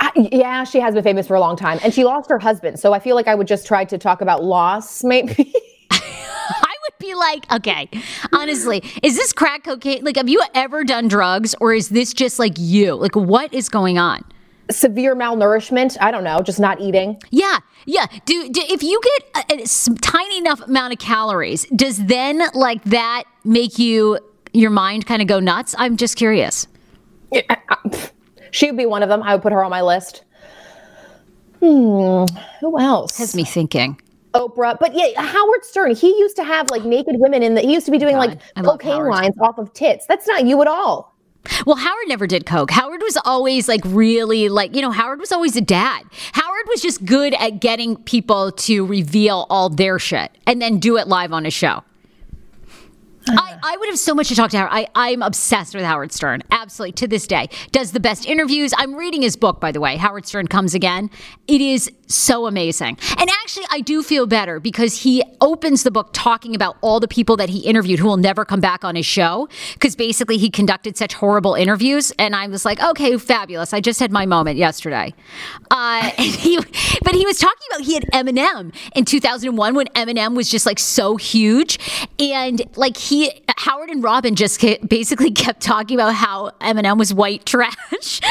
[0.03, 2.81] I, yeah, she has been famous for a long time, and she lost her husband.
[2.81, 5.55] So I feel like I would just try to talk about loss, maybe.
[5.93, 7.89] I would be like, okay,
[8.33, 10.05] honestly, is this crack cocaine?
[10.05, 12.95] Like, have you ever done drugs or is this just like you?
[12.95, 14.25] Like, what is going on?
[14.73, 15.97] Severe malnourishment.
[16.01, 17.23] I don't know, just not eating.
[17.31, 18.07] Yeah, yeah.
[18.25, 19.01] Do, do if you
[19.33, 24.19] get a tiny enough amount of calories, does then like that make you
[24.53, 25.77] your mind kind of go nuts?
[25.79, 26.67] I'm just curious.
[28.53, 29.23] She would be one of them.
[29.23, 30.23] I would put her on my list.
[31.59, 32.25] Hmm.
[32.61, 33.19] Who else?
[33.19, 34.01] Has me thinking.
[34.35, 34.79] Oprah.
[34.79, 37.87] But yeah, Howard Stern, he used to have like naked women in the he used
[37.87, 40.07] to be doing like I cocaine lines off of tits.
[40.07, 41.13] That's not you at all.
[41.67, 42.71] Well, Howard never did coke.
[42.71, 46.05] Howard was always like really like, you know, Howard was always a dad.
[46.33, 50.97] Howard was just good at getting people to reveal all their shit and then do
[50.99, 51.83] it live on a show.
[53.29, 54.73] I, I would have so much to talk to Howard.
[54.73, 56.43] I, I'm obsessed with Howard Stern.
[56.51, 56.93] Absolutely.
[56.93, 57.49] To this day.
[57.71, 58.73] Does the best interviews.
[58.77, 59.97] I'm reading his book, by the way.
[59.97, 61.11] Howard Stern Comes Again.
[61.47, 62.99] It is so amazing.
[63.19, 67.09] And actually, I do feel better because he opens the book talking about all the
[67.09, 69.49] people that he interviewed who will never come back on his show.
[69.75, 72.13] Because basically, he conducted such horrible interviews.
[72.19, 73.73] And I was like, okay, fabulous.
[73.73, 75.15] I just had my moment yesterday.
[75.71, 76.59] Uh, he,
[77.03, 80.79] but he was talking about he had Eminem in 2001 when Eminem was just like
[80.79, 81.79] so huge.
[82.19, 83.12] And like he,
[83.59, 88.21] Howard and Robin just basically kept talking about how Eminem was white trash.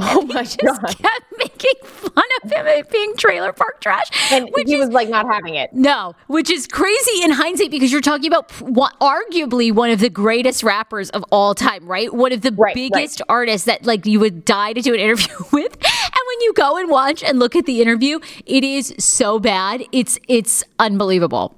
[0.00, 0.96] Oh my just god!
[0.98, 4.06] kept making fun of him being trailer park trash.
[4.32, 5.72] And he is- was like not having it.
[5.72, 10.08] no, which is crazy in hindsight because you're talking about what, arguably one of the
[10.10, 12.12] greatest rappers of all time, right?
[12.12, 12.74] One of the Right, right.
[12.74, 15.72] biggest artists that like you would die to do an interview with.
[15.74, 19.84] And when you go and watch and look at the interview, it is so bad.
[19.92, 21.54] It's it's unbelievable.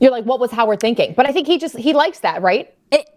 [0.00, 1.14] You're like, what was Howard thinking?
[1.16, 2.72] But I think he just he likes that, right?
[2.90, 3.08] It,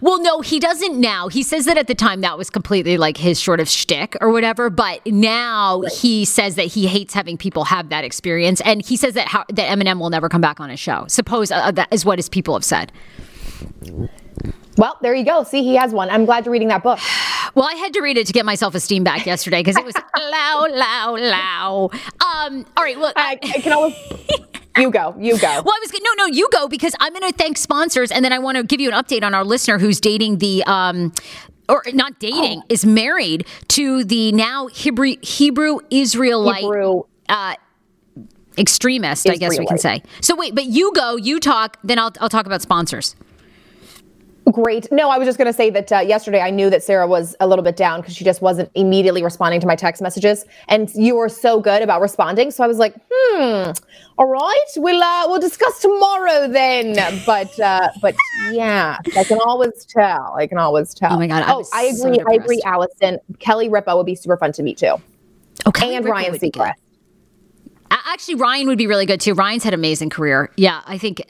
[0.00, 1.28] well, no, he doesn't now.
[1.28, 4.30] He says that at the time that was completely like his sort of shtick or
[4.30, 4.70] whatever.
[4.70, 9.14] But now he says that he hates having people have that experience, and he says
[9.14, 11.06] that how, that Eminem will never come back on his show.
[11.08, 12.92] Suppose uh, that is what his people have said.
[14.76, 15.42] Well, there you go.
[15.44, 16.10] See, he has one.
[16.10, 16.98] I'm glad you're reading that book.
[17.54, 19.84] Well, I had to read it to get my self esteem back yesterday because it
[19.86, 21.90] was low, low, low.
[22.20, 23.94] Um, all right, well, I, I can always.
[24.76, 25.14] You go.
[25.18, 25.48] You go.
[25.48, 28.32] Well, I was no, no, you go because I'm going to thank sponsors, and then
[28.32, 30.62] I want to give you an update on our listener who's dating the.
[30.64, 31.12] Um,
[31.68, 37.02] or not dating is married to the now Hebrew Hebrew Israelite Hebrew.
[38.56, 40.02] extremist, I guess we can say.
[40.20, 43.16] So wait, but you go, you talk, then I'll I'll talk about sponsors.
[44.52, 44.90] Great.
[44.92, 47.34] No, I was just going to say that uh, yesterday I knew that Sarah was
[47.40, 50.88] a little bit down because she just wasn't immediately responding to my text messages, and
[50.94, 52.52] you were so good about responding.
[52.52, 53.72] So I was like, hmm,
[54.18, 56.94] all right, we'll uh, we'll discuss tomorrow then.
[57.26, 58.14] But uh, but
[58.52, 60.34] yeah, I can always tell.
[60.36, 61.14] I can always tell.
[61.14, 62.24] Oh my God, I oh, I so agree.
[62.28, 62.62] I agree.
[62.64, 63.18] Allison.
[63.40, 64.94] Kelly Ripa would be super fun to meet too,
[65.66, 66.74] Okay, and Ryan Seacrest.
[67.90, 69.34] Actually, Ryan would be really good too.
[69.34, 70.52] Ryan's had an amazing career.
[70.56, 71.20] Yeah, I think.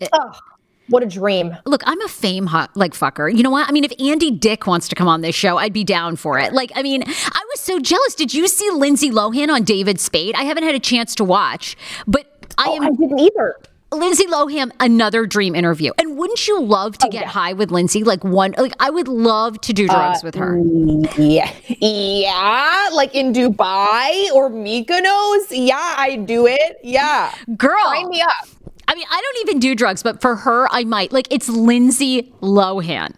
[0.88, 1.56] What a dream.
[1.64, 3.34] Look, I'm a fame hot like fucker.
[3.34, 3.68] You know what?
[3.68, 6.38] I mean, if Andy Dick wants to come on this show, I'd be down for
[6.38, 6.52] it.
[6.52, 8.14] Like, I mean, I was so jealous.
[8.14, 10.34] Did you see Lindsay Lohan on David Spade?
[10.36, 12.26] I haven't had a chance to watch, but
[12.58, 13.56] I Oh, am I didn't either.
[13.92, 15.92] Lindsay Lohan, another dream interview.
[15.98, 18.02] And wouldn't you love Oh, to get high with Lindsay?
[18.02, 20.58] Like one, like I would love to do drugs with her.
[20.58, 21.50] Uh, yeah.
[21.68, 22.88] Yeah.
[22.92, 25.46] Like in Dubai or Mykonos.
[25.50, 26.78] Yeah, I do it.
[26.82, 27.32] Yeah.
[27.56, 28.48] Girl, Sign me up.
[28.88, 31.12] I mean, I don't even do drugs, but for her, I might.
[31.12, 33.14] Like, it's Lindsay Lohan.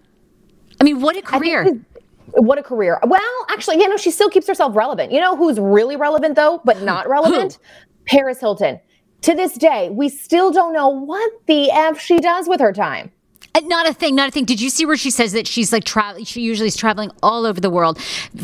[0.81, 1.81] I mean, what a career.
[2.33, 2.99] What a career.
[3.05, 5.13] Well, actually, you know, she still keeps herself relevant.
[5.13, 7.59] You know who's really relevant though, but not relevant?
[8.05, 8.81] Paris Hilton.
[9.23, 13.11] To this day, we still don't know what the F she does with her time.
[13.59, 14.45] Uh, Not a thing, not a thing.
[14.45, 16.25] Did you see where she says that she's like traveling?
[16.25, 17.99] She usually is traveling all over the world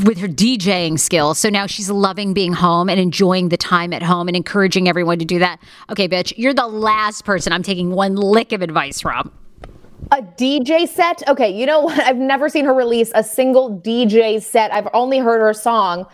[0.05, 1.39] with her DJing skills.
[1.39, 5.19] So now she's loving being home and enjoying the time at home and encouraging everyone
[5.19, 5.61] to do that.
[5.91, 9.31] Okay, bitch, you're the last person I'm taking one lick of advice from.
[10.11, 11.27] A DJ set?
[11.29, 11.99] Okay, you know what?
[12.01, 14.73] I've never seen her release a single DJ set.
[14.73, 16.07] I've only heard her song.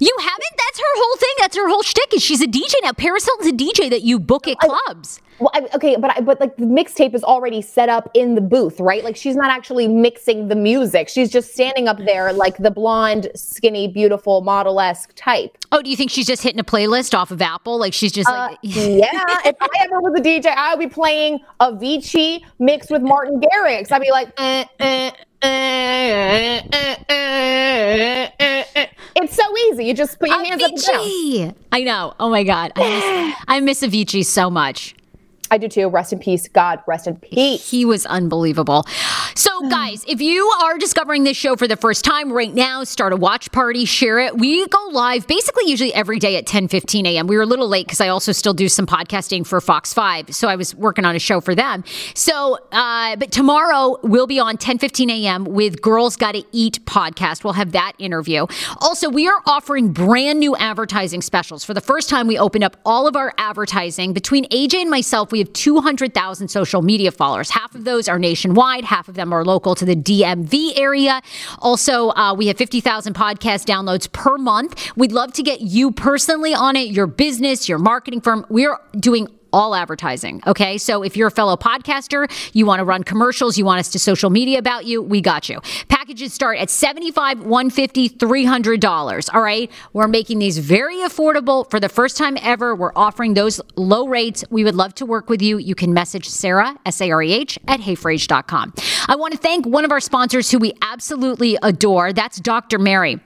[0.00, 0.56] You haven't?
[0.58, 1.34] That's her whole thing.
[1.38, 2.14] That's her whole shtick.
[2.14, 2.92] Is she's a DJ now?
[2.92, 5.20] Paris Hilton's a DJ that you book at clubs.
[5.40, 8.40] Well, I, okay, but I, but like the mixtape is already set up in the
[8.40, 9.02] booth, right?
[9.02, 11.08] Like she's not actually mixing the music.
[11.08, 15.58] She's just standing up there like the blonde, skinny, beautiful, model esque type.
[15.72, 17.78] Oh, do you think she's just hitting a playlist off of Apple?
[17.78, 18.58] Like she's just Uh, like.
[18.62, 19.10] yeah,
[19.44, 23.90] if I ever was a DJ, I would be playing Avicii mixed with Martin Garrix.
[23.90, 25.10] I'd be like, eh, eh,
[29.16, 29.84] it's so easy.
[29.86, 31.54] You just put your hands up and!
[31.72, 32.14] I know.
[32.18, 32.72] Oh my God.
[32.76, 34.94] I miss, I miss Avicii so much.
[35.54, 35.86] I do too.
[35.86, 36.48] Rest in peace.
[36.48, 37.70] God, rest in peace.
[37.70, 38.84] He was unbelievable.
[39.36, 43.12] So, guys, if you are discovering this show for the first time right now, start
[43.12, 44.36] a watch party, share it.
[44.36, 47.28] We go live basically usually every day at 10 15 a.m.
[47.28, 50.34] We were a little late because I also still do some podcasting for Fox 5.
[50.34, 51.84] So I was working on a show for them.
[52.14, 55.44] So, uh, but tomorrow we'll be on 10 15 a.m.
[55.44, 57.44] with Girls Gotta Eat podcast.
[57.44, 58.46] We'll have that interview.
[58.80, 61.62] Also, we are offering brand new advertising specials.
[61.62, 64.14] For the first time, we opened up all of our advertising.
[64.14, 67.50] Between AJ and myself, we have 200,000 social media followers.
[67.50, 71.20] Half of those are nationwide, half of them are local to the DMV area.
[71.60, 74.90] Also, uh, we have 50,000 podcast downloads per month.
[74.96, 78.46] We'd love to get you personally on it, your business, your marketing firm.
[78.48, 80.42] We're doing all advertising.
[80.48, 80.76] Okay.
[80.78, 83.98] So if you're a fellow podcaster, you want to run commercials, you want us to
[84.00, 85.60] social media about you, we got you.
[85.88, 89.34] Packages start at 75 150 $300.
[89.34, 89.70] All right.
[89.92, 92.74] We're making these very affordable for the first time ever.
[92.74, 94.44] We're offering those low rates.
[94.50, 95.58] We would love to work with you.
[95.58, 98.74] You can message Sarah, S A R E H, at heyfrase.com.
[99.06, 102.12] I want to thank one of our sponsors who we absolutely adore.
[102.12, 102.78] That's Dr.
[102.78, 103.20] Mary.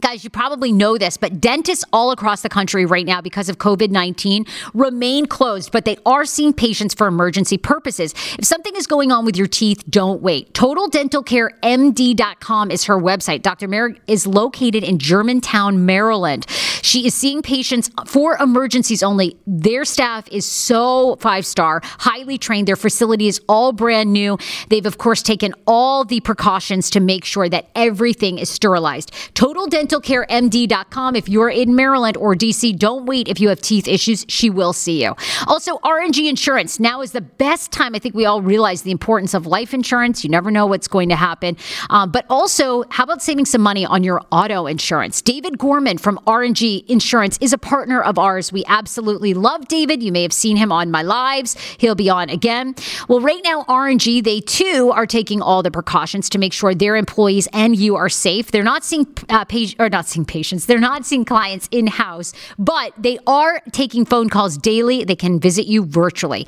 [0.00, 3.58] Guys, you probably know this, but dentists all across the country right now, because of
[3.58, 8.12] COVID 19, remain closed, but they are seeing patients for emergency purposes.
[8.36, 10.52] If something is going on with your teeth, don't wait.
[10.52, 13.42] TotalDentalCareMD.com is her website.
[13.42, 13.68] Dr.
[13.68, 16.44] Merrick is located in Germantown, Maryland.
[16.82, 19.36] She is seeing patients for emergencies only.
[19.46, 22.66] Their staff is so five star, highly trained.
[22.66, 24.38] Their facility is all brand new.
[24.70, 29.12] They've, of course, taken all the precautions to make sure that everything is sterilized.
[29.34, 31.16] Total Dental dentalcaremd.com.
[31.16, 34.24] If you're in Maryland or DC, don't wait if you have teeth issues.
[34.28, 35.14] She will see you.
[35.46, 36.80] Also, R&G Insurance.
[36.80, 37.94] Now is the best time.
[37.94, 40.24] I think we all realize the importance of life insurance.
[40.24, 41.56] You never know what's going to happen.
[41.90, 45.22] Um, but also, how about saving some money on your auto insurance?
[45.22, 48.52] David Gorman from R&G Insurance is a partner of ours.
[48.52, 50.02] We absolutely love David.
[50.02, 51.56] You may have seen him on my lives.
[51.78, 52.74] He'll be on again.
[53.08, 56.96] Well, right now, R&G, they too are taking all the precautions to make sure their
[56.96, 58.50] employees and you are safe.
[58.50, 59.44] They're not seeing uh,
[59.78, 64.28] or not seeing patients, they're not seeing clients in house, but they are taking phone
[64.28, 65.04] calls daily.
[65.04, 66.46] They can visit you virtually.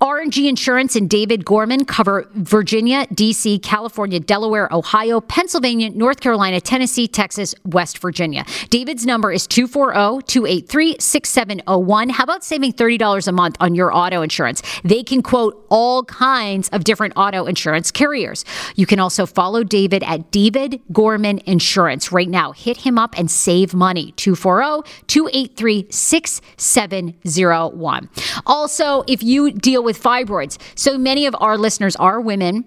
[0.00, 7.06] R&G Insurance and David Gorman cover Virginia, DC, California, Delaware, Ohio, Pennsylvania, North Carolina, Tennessee,
[7.06, 8.44] Texas, West Virginia.
[8.70, 12.08] David's number is 240 283 6701.
[12.10, 14.62] How about saving $30 a month on your auto insurance?
[14.82, 18.44] They can quote all kinds of different auto insurance carriers.
[18.76, 23.30] You can also follow David at David Gorman Insurance right now hit him up and
[23.30, 24.12] save money.
[24.16, 28.08] 240 283 6701.
[28.46, 32.64] Also, if you deal with fibroids, so many of our listeners are women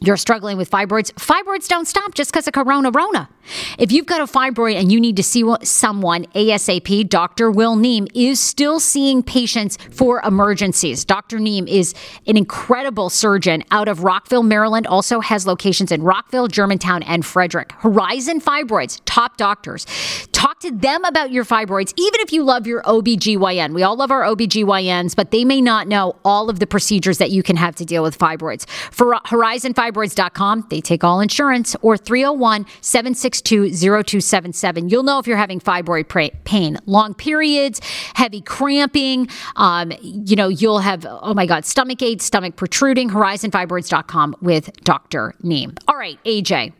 [0.00, 3.28] you're struggling with fibroids, fibroids don't stop just because of corona rona.
[3.78, 7.50] If you've got a fibroid and you need to see someone ASAP, Dr.
[7.50, 11.04] Will Neem is still seeing patients for emergencies.
[11.04, 11.38] Dr.
[11.38, 11.94] Neem is
[12.26, 17.72] an incredible surgeon out of Rockville, Maryland, also has locations in Rockville, Germantown, and Frederick.
[17.78, 19.86] Horizon Fibroids, top doctors.
[20.32, 23.72] Talk to them about your fibroids, even if you love your OBGYN.
[23.74, 27.30] We all love our OBGYNs, but they may not know all of the procedures that
[27.30, 28.68] you can have to deal with fibroids.
[28.68, 30.66] For Horizon Fibroids, fibroids.com.
[30.70, 34.88] They take all insurance or 301 762 0277.
[34.88, 36.08] You'll know if you're having fibroid
[36.44, 37.80] pain, long periods,
[38.14, 39.28] heavy cramping.
[39.56, 43.10] Um, you know, you'll have, oh my God, stomach ache, stomach protruding.
[43.10, 45.34] HorizonFibroids.com with Dr.
[45.42, 45.74] Neem.
[45.86, 46.77] All right, AJ.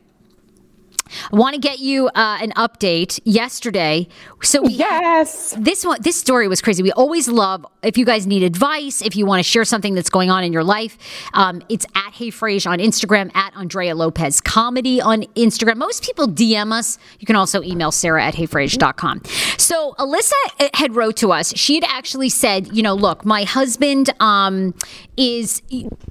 [1.33, 4.09] I want to get you uh, an update yesterday.
[4.43, 6.83] So we, yes, this one, this story was crazy.
[6.83, 10.11] We always love if you guys need advice, if you want to share something that's
[10.11, 10.97] going on in your life.
[11.35, 15.77] Um, it's at Hey Frase on Instagram, at Andrea Lopez Comedy on Instagram.
[15.77, 16.99] Most people DM us.
[17.19, 19.23] You can also email Sarah at heyfrase.com.
[19.59, 21.53] So Alyssa uh, had wrote to us.
[21.57, 24.75] She had actually said, you know, look, my husband um,
[25.17, 25.63] is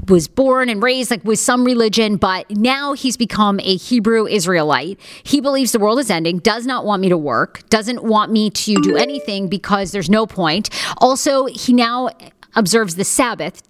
[0.08, 4.87] was born and raised like with some religion, but now he's become a Hebrew Israelite.
[5.24, 8.50] He believes the world is ending, does not want me to work, doesn't want me
[8.52, 10.70] to do anything because there's no point.
[11.00, 12.10] Also, he now
[12.56, 13.62] observes the Sabbath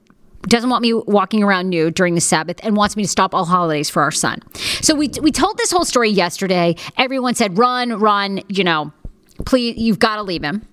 [0.43, 3.45] doesn't want me walking around nude during the Sabbath and wants me to stop all
[3.45, 4.39] holidays for our son.
[4.81, 6.75] So we we told this whole story yesterday.
[6.95, 8.93] Everyone said run, run, you know,
[9.45, 10.65] please you've got to leave him.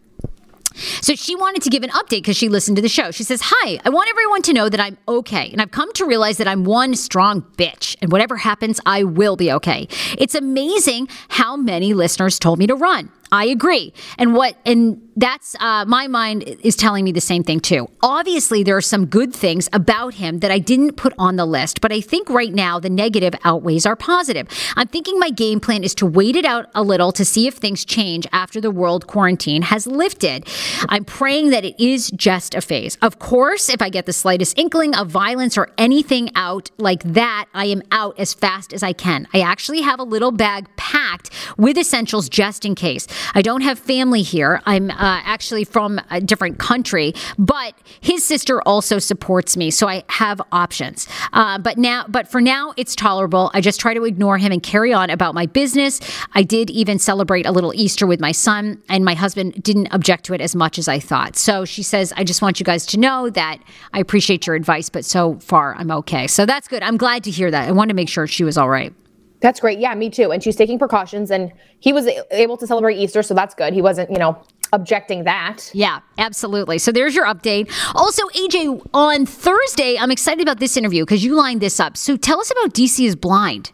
[0.75, 3.11] So she wanted to give an update because she listened to the show.
[3.11, 5.51] She says, Hi, I want everyone to know that I'm okay.
[5.51, 7.97] And I've come to realize that I'm one strong bitch.
[8.03, 9.89] And whatever happens, I will be okay.
[10.19, 13.11] It's amazing how many listeners told me to run.
[13.33, 13.93] I agree.
[14.19, 17.89] And what, and that's uh, my mind is telling me the same thing too.
[18.03, 21.81] Obviously, there are some good things about him that I didn't put on the list,
[21.81, 24.49] but I think right now the negative outweighs our positive.
[24.77, 27.55] I'm thinking my game plan is to wait it out a little to see if
[27.55, 30.49] things change after the world quarantine has lifted.
[30.89, 32.97] I'm praying that it is just a phase.
[33.03, 37.47] Of course, if I get the slightest inkling of violence or anything out like that,
[37.55, 39.29] I am out as fast as I can.
[39.33, 43.07] I actually have a little bag packed with essentials just in case.
[43.35, 44.61] I don't have family here.
[44.67, 50.05] I'm uh, actually from a different country, but his sister also supports me, so I
[50.09, 51.09] have options.
[51.33, 53.51] Uh, but now, but for now, it's tolerable.
[53.55, 56.01] I just try to ignore him and carry on about my business.
[56.35, 60.25] I did even celebrate a little Easter with my son, and my husband didn't object
[60.27, 61.37] to it as much as I thought.
[61.37, 63.59] So she says, I just want you guys to know that
[63.93, 66.27] I appreciate your advice, but so far I'm okay.
[66.27, 66.83] So that's good.
[66.83, 67.69] I'm glad to hear that.
[67.69, 68.93] I wanted to make sure she was all right.
[69.41, 69.79] That's great.
[69.79, 70.33] Yeah, me too.
[70.33, 73.75] And she's taking precautions, and he was able to celebrate Easter, so that's good.
[73.75, 74.41] He wasn't, you know,
[74.73, 75.71] objecting that.
[75.75, 76.79] Yeah, absolutely.
[76.79, 77.71] So there's your update.
[77.95, 81.97] Also, AJ, on Thursday, I'm excited about this interview because you lined this up.
[81.97, 83.71] So tell us about DC is Blind.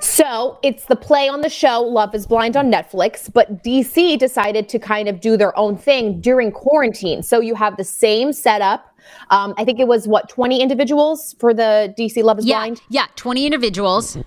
[0.00, 4.68] So it's the play on the show Love is Blind on Netflix, but DC decided
[4.70, 7.22] to kind of do their own thing during quarantine.
[7.22, 8.91] So you have the same setup.
[9.30, 12.82] Um, I think it was what 20 individuals for the DC Love is Yeah, Blind.
[12.90, 14.18] yeah, 20 individuals.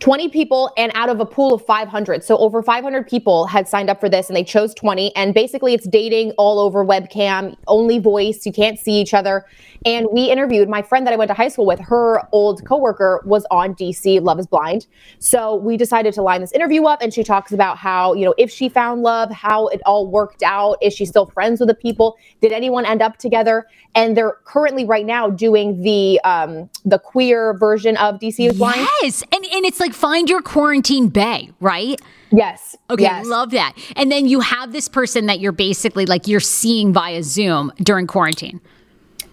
[0.00, 2.22] 20 people and out of a pool of 500.
[2.22, 5.14] So over 500 people had signed up for this and they chose 20.
[5.16, 8.46] And basically it's dating all over webcam, only voice.
[8.46, 9.44] You can't see each other.
[9.84, 11.78] And we interviewed my friend that I went to high school with.
[11.80, 14.86] Her old coworker was on DC Love is Blind.
[15.18, 18.34] So we decided to line this interview up and she talks about how, you know,
[18.38, 20.76] if she found love, how it all worked out.
[20.82, 22.16] Is she still friends with the people?
[22.40, 23.66] Did anyone end up together?
[23.94, 28.86] And they're currently right now doing the um the queer version of DC is Blind.
[29.02, 29.22] Yes.
[29.32, 32.00] And, and it's like find your quarantine bay, right?
[32.30, 32.76] Yes.
[32.90, 33.26] Okay, Yes.
[33.26, 33.74] love that.
[33.96, 38.06] And then you have this person that you're basically like you're seeing via Zoom during
[38.06, 38.60] quarantine.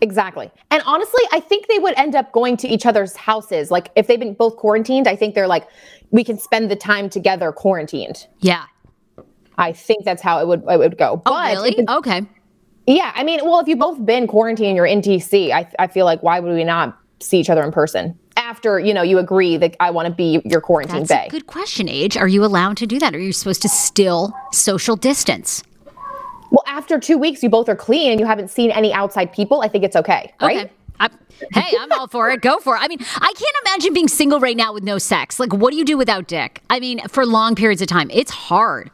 [0.01, 0.51] Exactly.
[0.71, 3.71] And honestly, I think they would end up going to each other's houses.
[3.71, 5.67] Like if they've been both quarantined, I think they're like,
[6.11, 8.27] we can spend the time together quarantined.
[8.39, 8.65] Yeah.
[9.57, 11.21] I think that's how it would it would go.
[11.25, 11.77] Oh, but really?
[11.77, 12.23] it- okay.
[12.87, 16.05] yeah, I mean, well, if you've both been quarantined you're in DC, I, I feel
[16.05, 19.57] like why would we not see each other in person after you know you agree
[19.57, 21.27] that I want to be your quarantine That's bay?
[21.27, 22.17] a good question, Age.
[22.17, 23.15] Are you allowed to do that?
[23.15, 25.63] Are you supposed to still social distance?
[26.55, 29.61] Well, after two weeks, you both are clean and you haven't seen any outside people.
[29.61, 30.65] I think it's okay, right?
[30.65, 30.71] Okay.
[31.01, 31.09] I,
[31.51, 32.41] hey, I'm all for it.
[32.41, 32.79] Go for it.
[32.81, 35.37] I mean, I can't imagine being single right now with no sex.
[35.37, 36.61] Like, what do you do without dick?
[36.69, 38.89] I mean, for long periods of time, it's hard.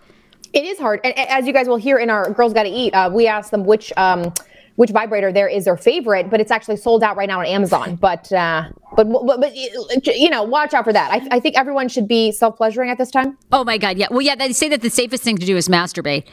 [0.54, 2.96] It is hard, and as you guys will hear in our "Girls Got to Eat,"
[2.96, 4.34] uh, we asked them which um,
[4.82, 7.96] which vibrator there is their favorite, but it's actually sold out right now on Amazon.
[7.98, 11.12] But uh, but but, but you know, watch out for that.
[11.12, 13.38] I, I think everyone should be self pleasuring at this time.
[13.52, 14.00] Oh my God.
[14.00, 14.08] Yeah.
[14.10, 16.24] Well, yeah, they say that the safest thing to do is masturbate.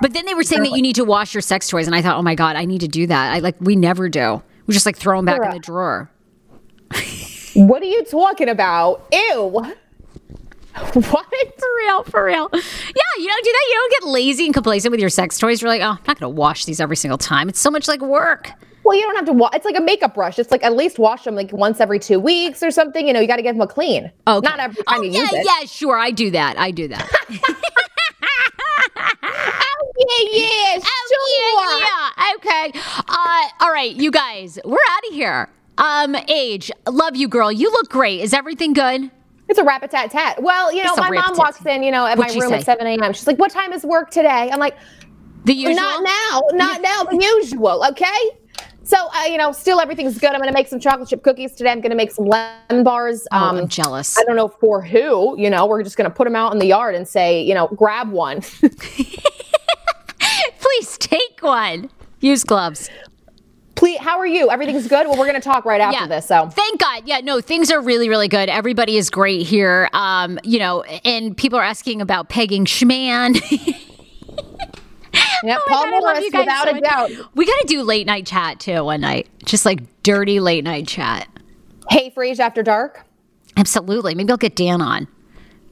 [0.00, 1.86] But then they were saying that you need to wash your sex toys.
[1.86, 3.34] And I thought, oh my God, I need to do that.
[3.34, 4.42] I like, we never do.
[4.66, 6.10] We just like throw them back in the drawer.
[7.54, 9.04] What are you talking about?
[9.10, 9.74] Ew.
[10.94, 11.26] What?
[11.58, 12.48] For real, for real.
[12.52, 12.60] Yeah,
[13.18, 13.66] you don't do that.
[13.68, 15.62] You don't get lazy and complacent with your sex toys.
[15.62, 17.48] You're like, oh, I'm not going to wash these every single time.
[17.48, 18.50] It's so much like work.
[18.84, 19.32] Well, you don't have to.
[19.32, 20.38] Wa- it's like a makeup brush.
[20.38, 23.06] It's like at least wash them like once every two weeks or something.
[23.06, 24.10] You know, you got to get them a clean.
[24.26, 24.48] Okay.
[24.48, 25.46] Not every time oh, you yeah, use it.
[25.46, 25.98] Yeah, sure.
[25.98, 26.58] I do that.
[26.58, 27.08] I do that.
[29.98, 30.82] Yeah, yeah, sure.
[31.10, 32.34] Oh, yeah, yeah.
[32.36, 32.80] Okay.
[33.08, 35.48] Uh, all right, you guys, we're out of here.
[35.76, 37.50] Um, Age, love you, girl.
[37.50, 38.20] You look great.
[38.20, 39.10] Is everything good?
[39.48, 40.42] It's a rat a tat tat.
[40.42, 42.58] Well, you know, my mom walks in, you know, at What'd my room say?
[42.58, 43.12] at 7 a.m.
[43.12, 44.50] She's like, What time is work today?
[44.52, 44.76] I'm like,
[45.44, 45.74] The usual.
[45.76, 48.30] Not now, not now, the usual, okay?
[48.82, 50.30] So, uh, you know, still everything's good.
[50.30, 51.70] I'm going to make some chocolate chip cookies today.
[51.70, 53.26] I'm going to make some lemon bars.
[53.32, 54.18] Oh, Um, I'm jealous.
[54.18, 56.58] I don't know for who, you know, we're just going to put them out in
[56.58, 58.40] the yard and say, you know, grab one.
[60.60, 61.90] Please take one.
[62.20, 62.88] Use gloves.
[63.78, 64.50] Please, how are you?
[64.50, 65.06] Everything's good?
[65.06, 66.06] Well, we're going to talk right after Yeah.
[66.08, 66.26] this.
[66.26, 67.04] So, Thank God.
[67.06, 68.48] Yeah, no, things are really, really good.
[68.48, 69.88] Everybody is great here.
[69.92, 73.40] Um, you know, and people are asking about pegging Schman.
[75.44, 77.10] yeah, Oh Paul God, Morris, without so a doubt.
[77.36, 79.28] We got to do late night chat too one night.
[79.44, 81.28] Just like dirty late night chat.
[81.88, 83.04] Hey, Frasier After Dark.
[83.56, 84.16] Absolutely.
[84.16, 85.06] Maybe I'll get Dan on.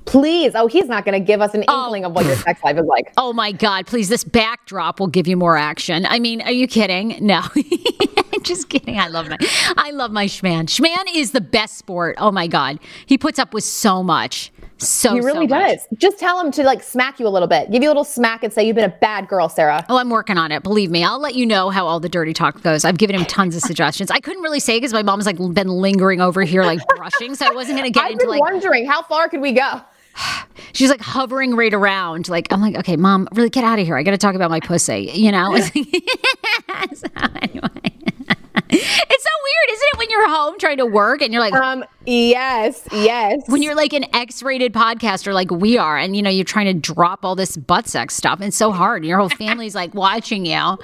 [0.07, 0.53] Please.
[0.55, 1.85] Oh, he's not going to give us an oh.
[1.85, 3.13] inkling of what your sex life is like.
[3.17, 6.07] Oh my God, please, this backdrop will give you more action.
[6.07, 7.19] I mean, are you kidding?
[7.21, 7.43] No.
[8.43, 8.99] Just kidding.
[8.99, 9.37] I love my
[9.77, 10.67] I love my Schman.
[10.67, 12.15] Schman is the best sport.
[12.19, 12.79] Oh my God.
[13.07, 14.53] He puts up with so much.
[14.79, 15.87] So He really so does.
[15.97, 17.71] Just tell him to like smack you a little bit.
[17.73, 19.85] Give you a little smack and say, You've been a bad girl, Sarah.
[19.89, 20.63] Oh, I'm working on it.
[20.63, 21.03] Believe me.
[21.03, 22.85] I'll let you know how all the dirty talk goes.
[22.85, 24.11] I've given him tons of suggestions.
[24.13, 27.35] I couldn't really say because my mom's like been lingering over here, like brushing.
[27.35, 29.53] So I wasn't going to get I've into been like, wondering how far could we
[29.53, 29.81] go?
[30.73, 32.29] she's like hovering right around.
[32.29, 33.97] Like, I'm like, okay, mom, really get out of here.
[33.97, 35.57] I got to talk about my pussy, you know?
[36.95, 37.09] so
[37.43, 37.69] anyway.
[38.69, 41.85] It's so weird, isn't it, when you're home trying to work and you're like, Um,
[42.05, 43.43] yes, yes.
[43.47, 46.75] when you're like an X-rated podcaster like we are, and you know you're trying to
[46.75, 49.03] drop all this butt sex stuff, and it's so hard.
[49.03, 50.79] And your whole family's like watching you.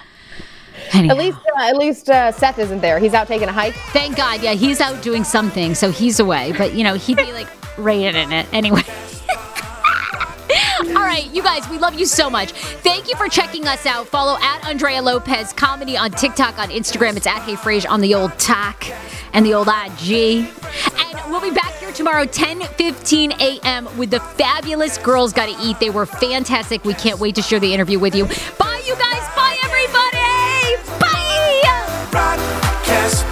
[0.93, 1.13] Anyhow.
[1.13, 3.01] at least, uh, at least uh, Seth isn't there.
[3.01, 3.75] He's out taking a hike.
[3.93, 4.43] Thank God.
[4.43, 6.53] Yeah, he's out doing something, so he's away.
[6.57, 8.83] But you know, he'd be like rated in it anyway.
[10.89, 12.53] All right, you guys, we love you so much.
[12.53, 14.09] Thank you for checking us out.
[14.09, 17.17] Follow at Andrea Lopez Comedy on TikTok, on Instagram.
[17.17, 18.93] It's at Hey Frase on the old TAC
[19.33, 20.49] and the old IG.
[20.99, 25.79] And we'll be back here tomorrow, 10 15 a.m., with the fabulous Girls Gotta Eat.
[25.79, 26.85] They were fantastic.
[26.85, 28.25] We can't wait to share the interview with you.
[28.59, 29.23] Bye, you guys.
[29.37, 30.19] Bye, everybody.
[30.99, 32.09] Bye.
[32.11, 33.25] Broadcast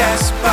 [0.00, 0.49] broadcast.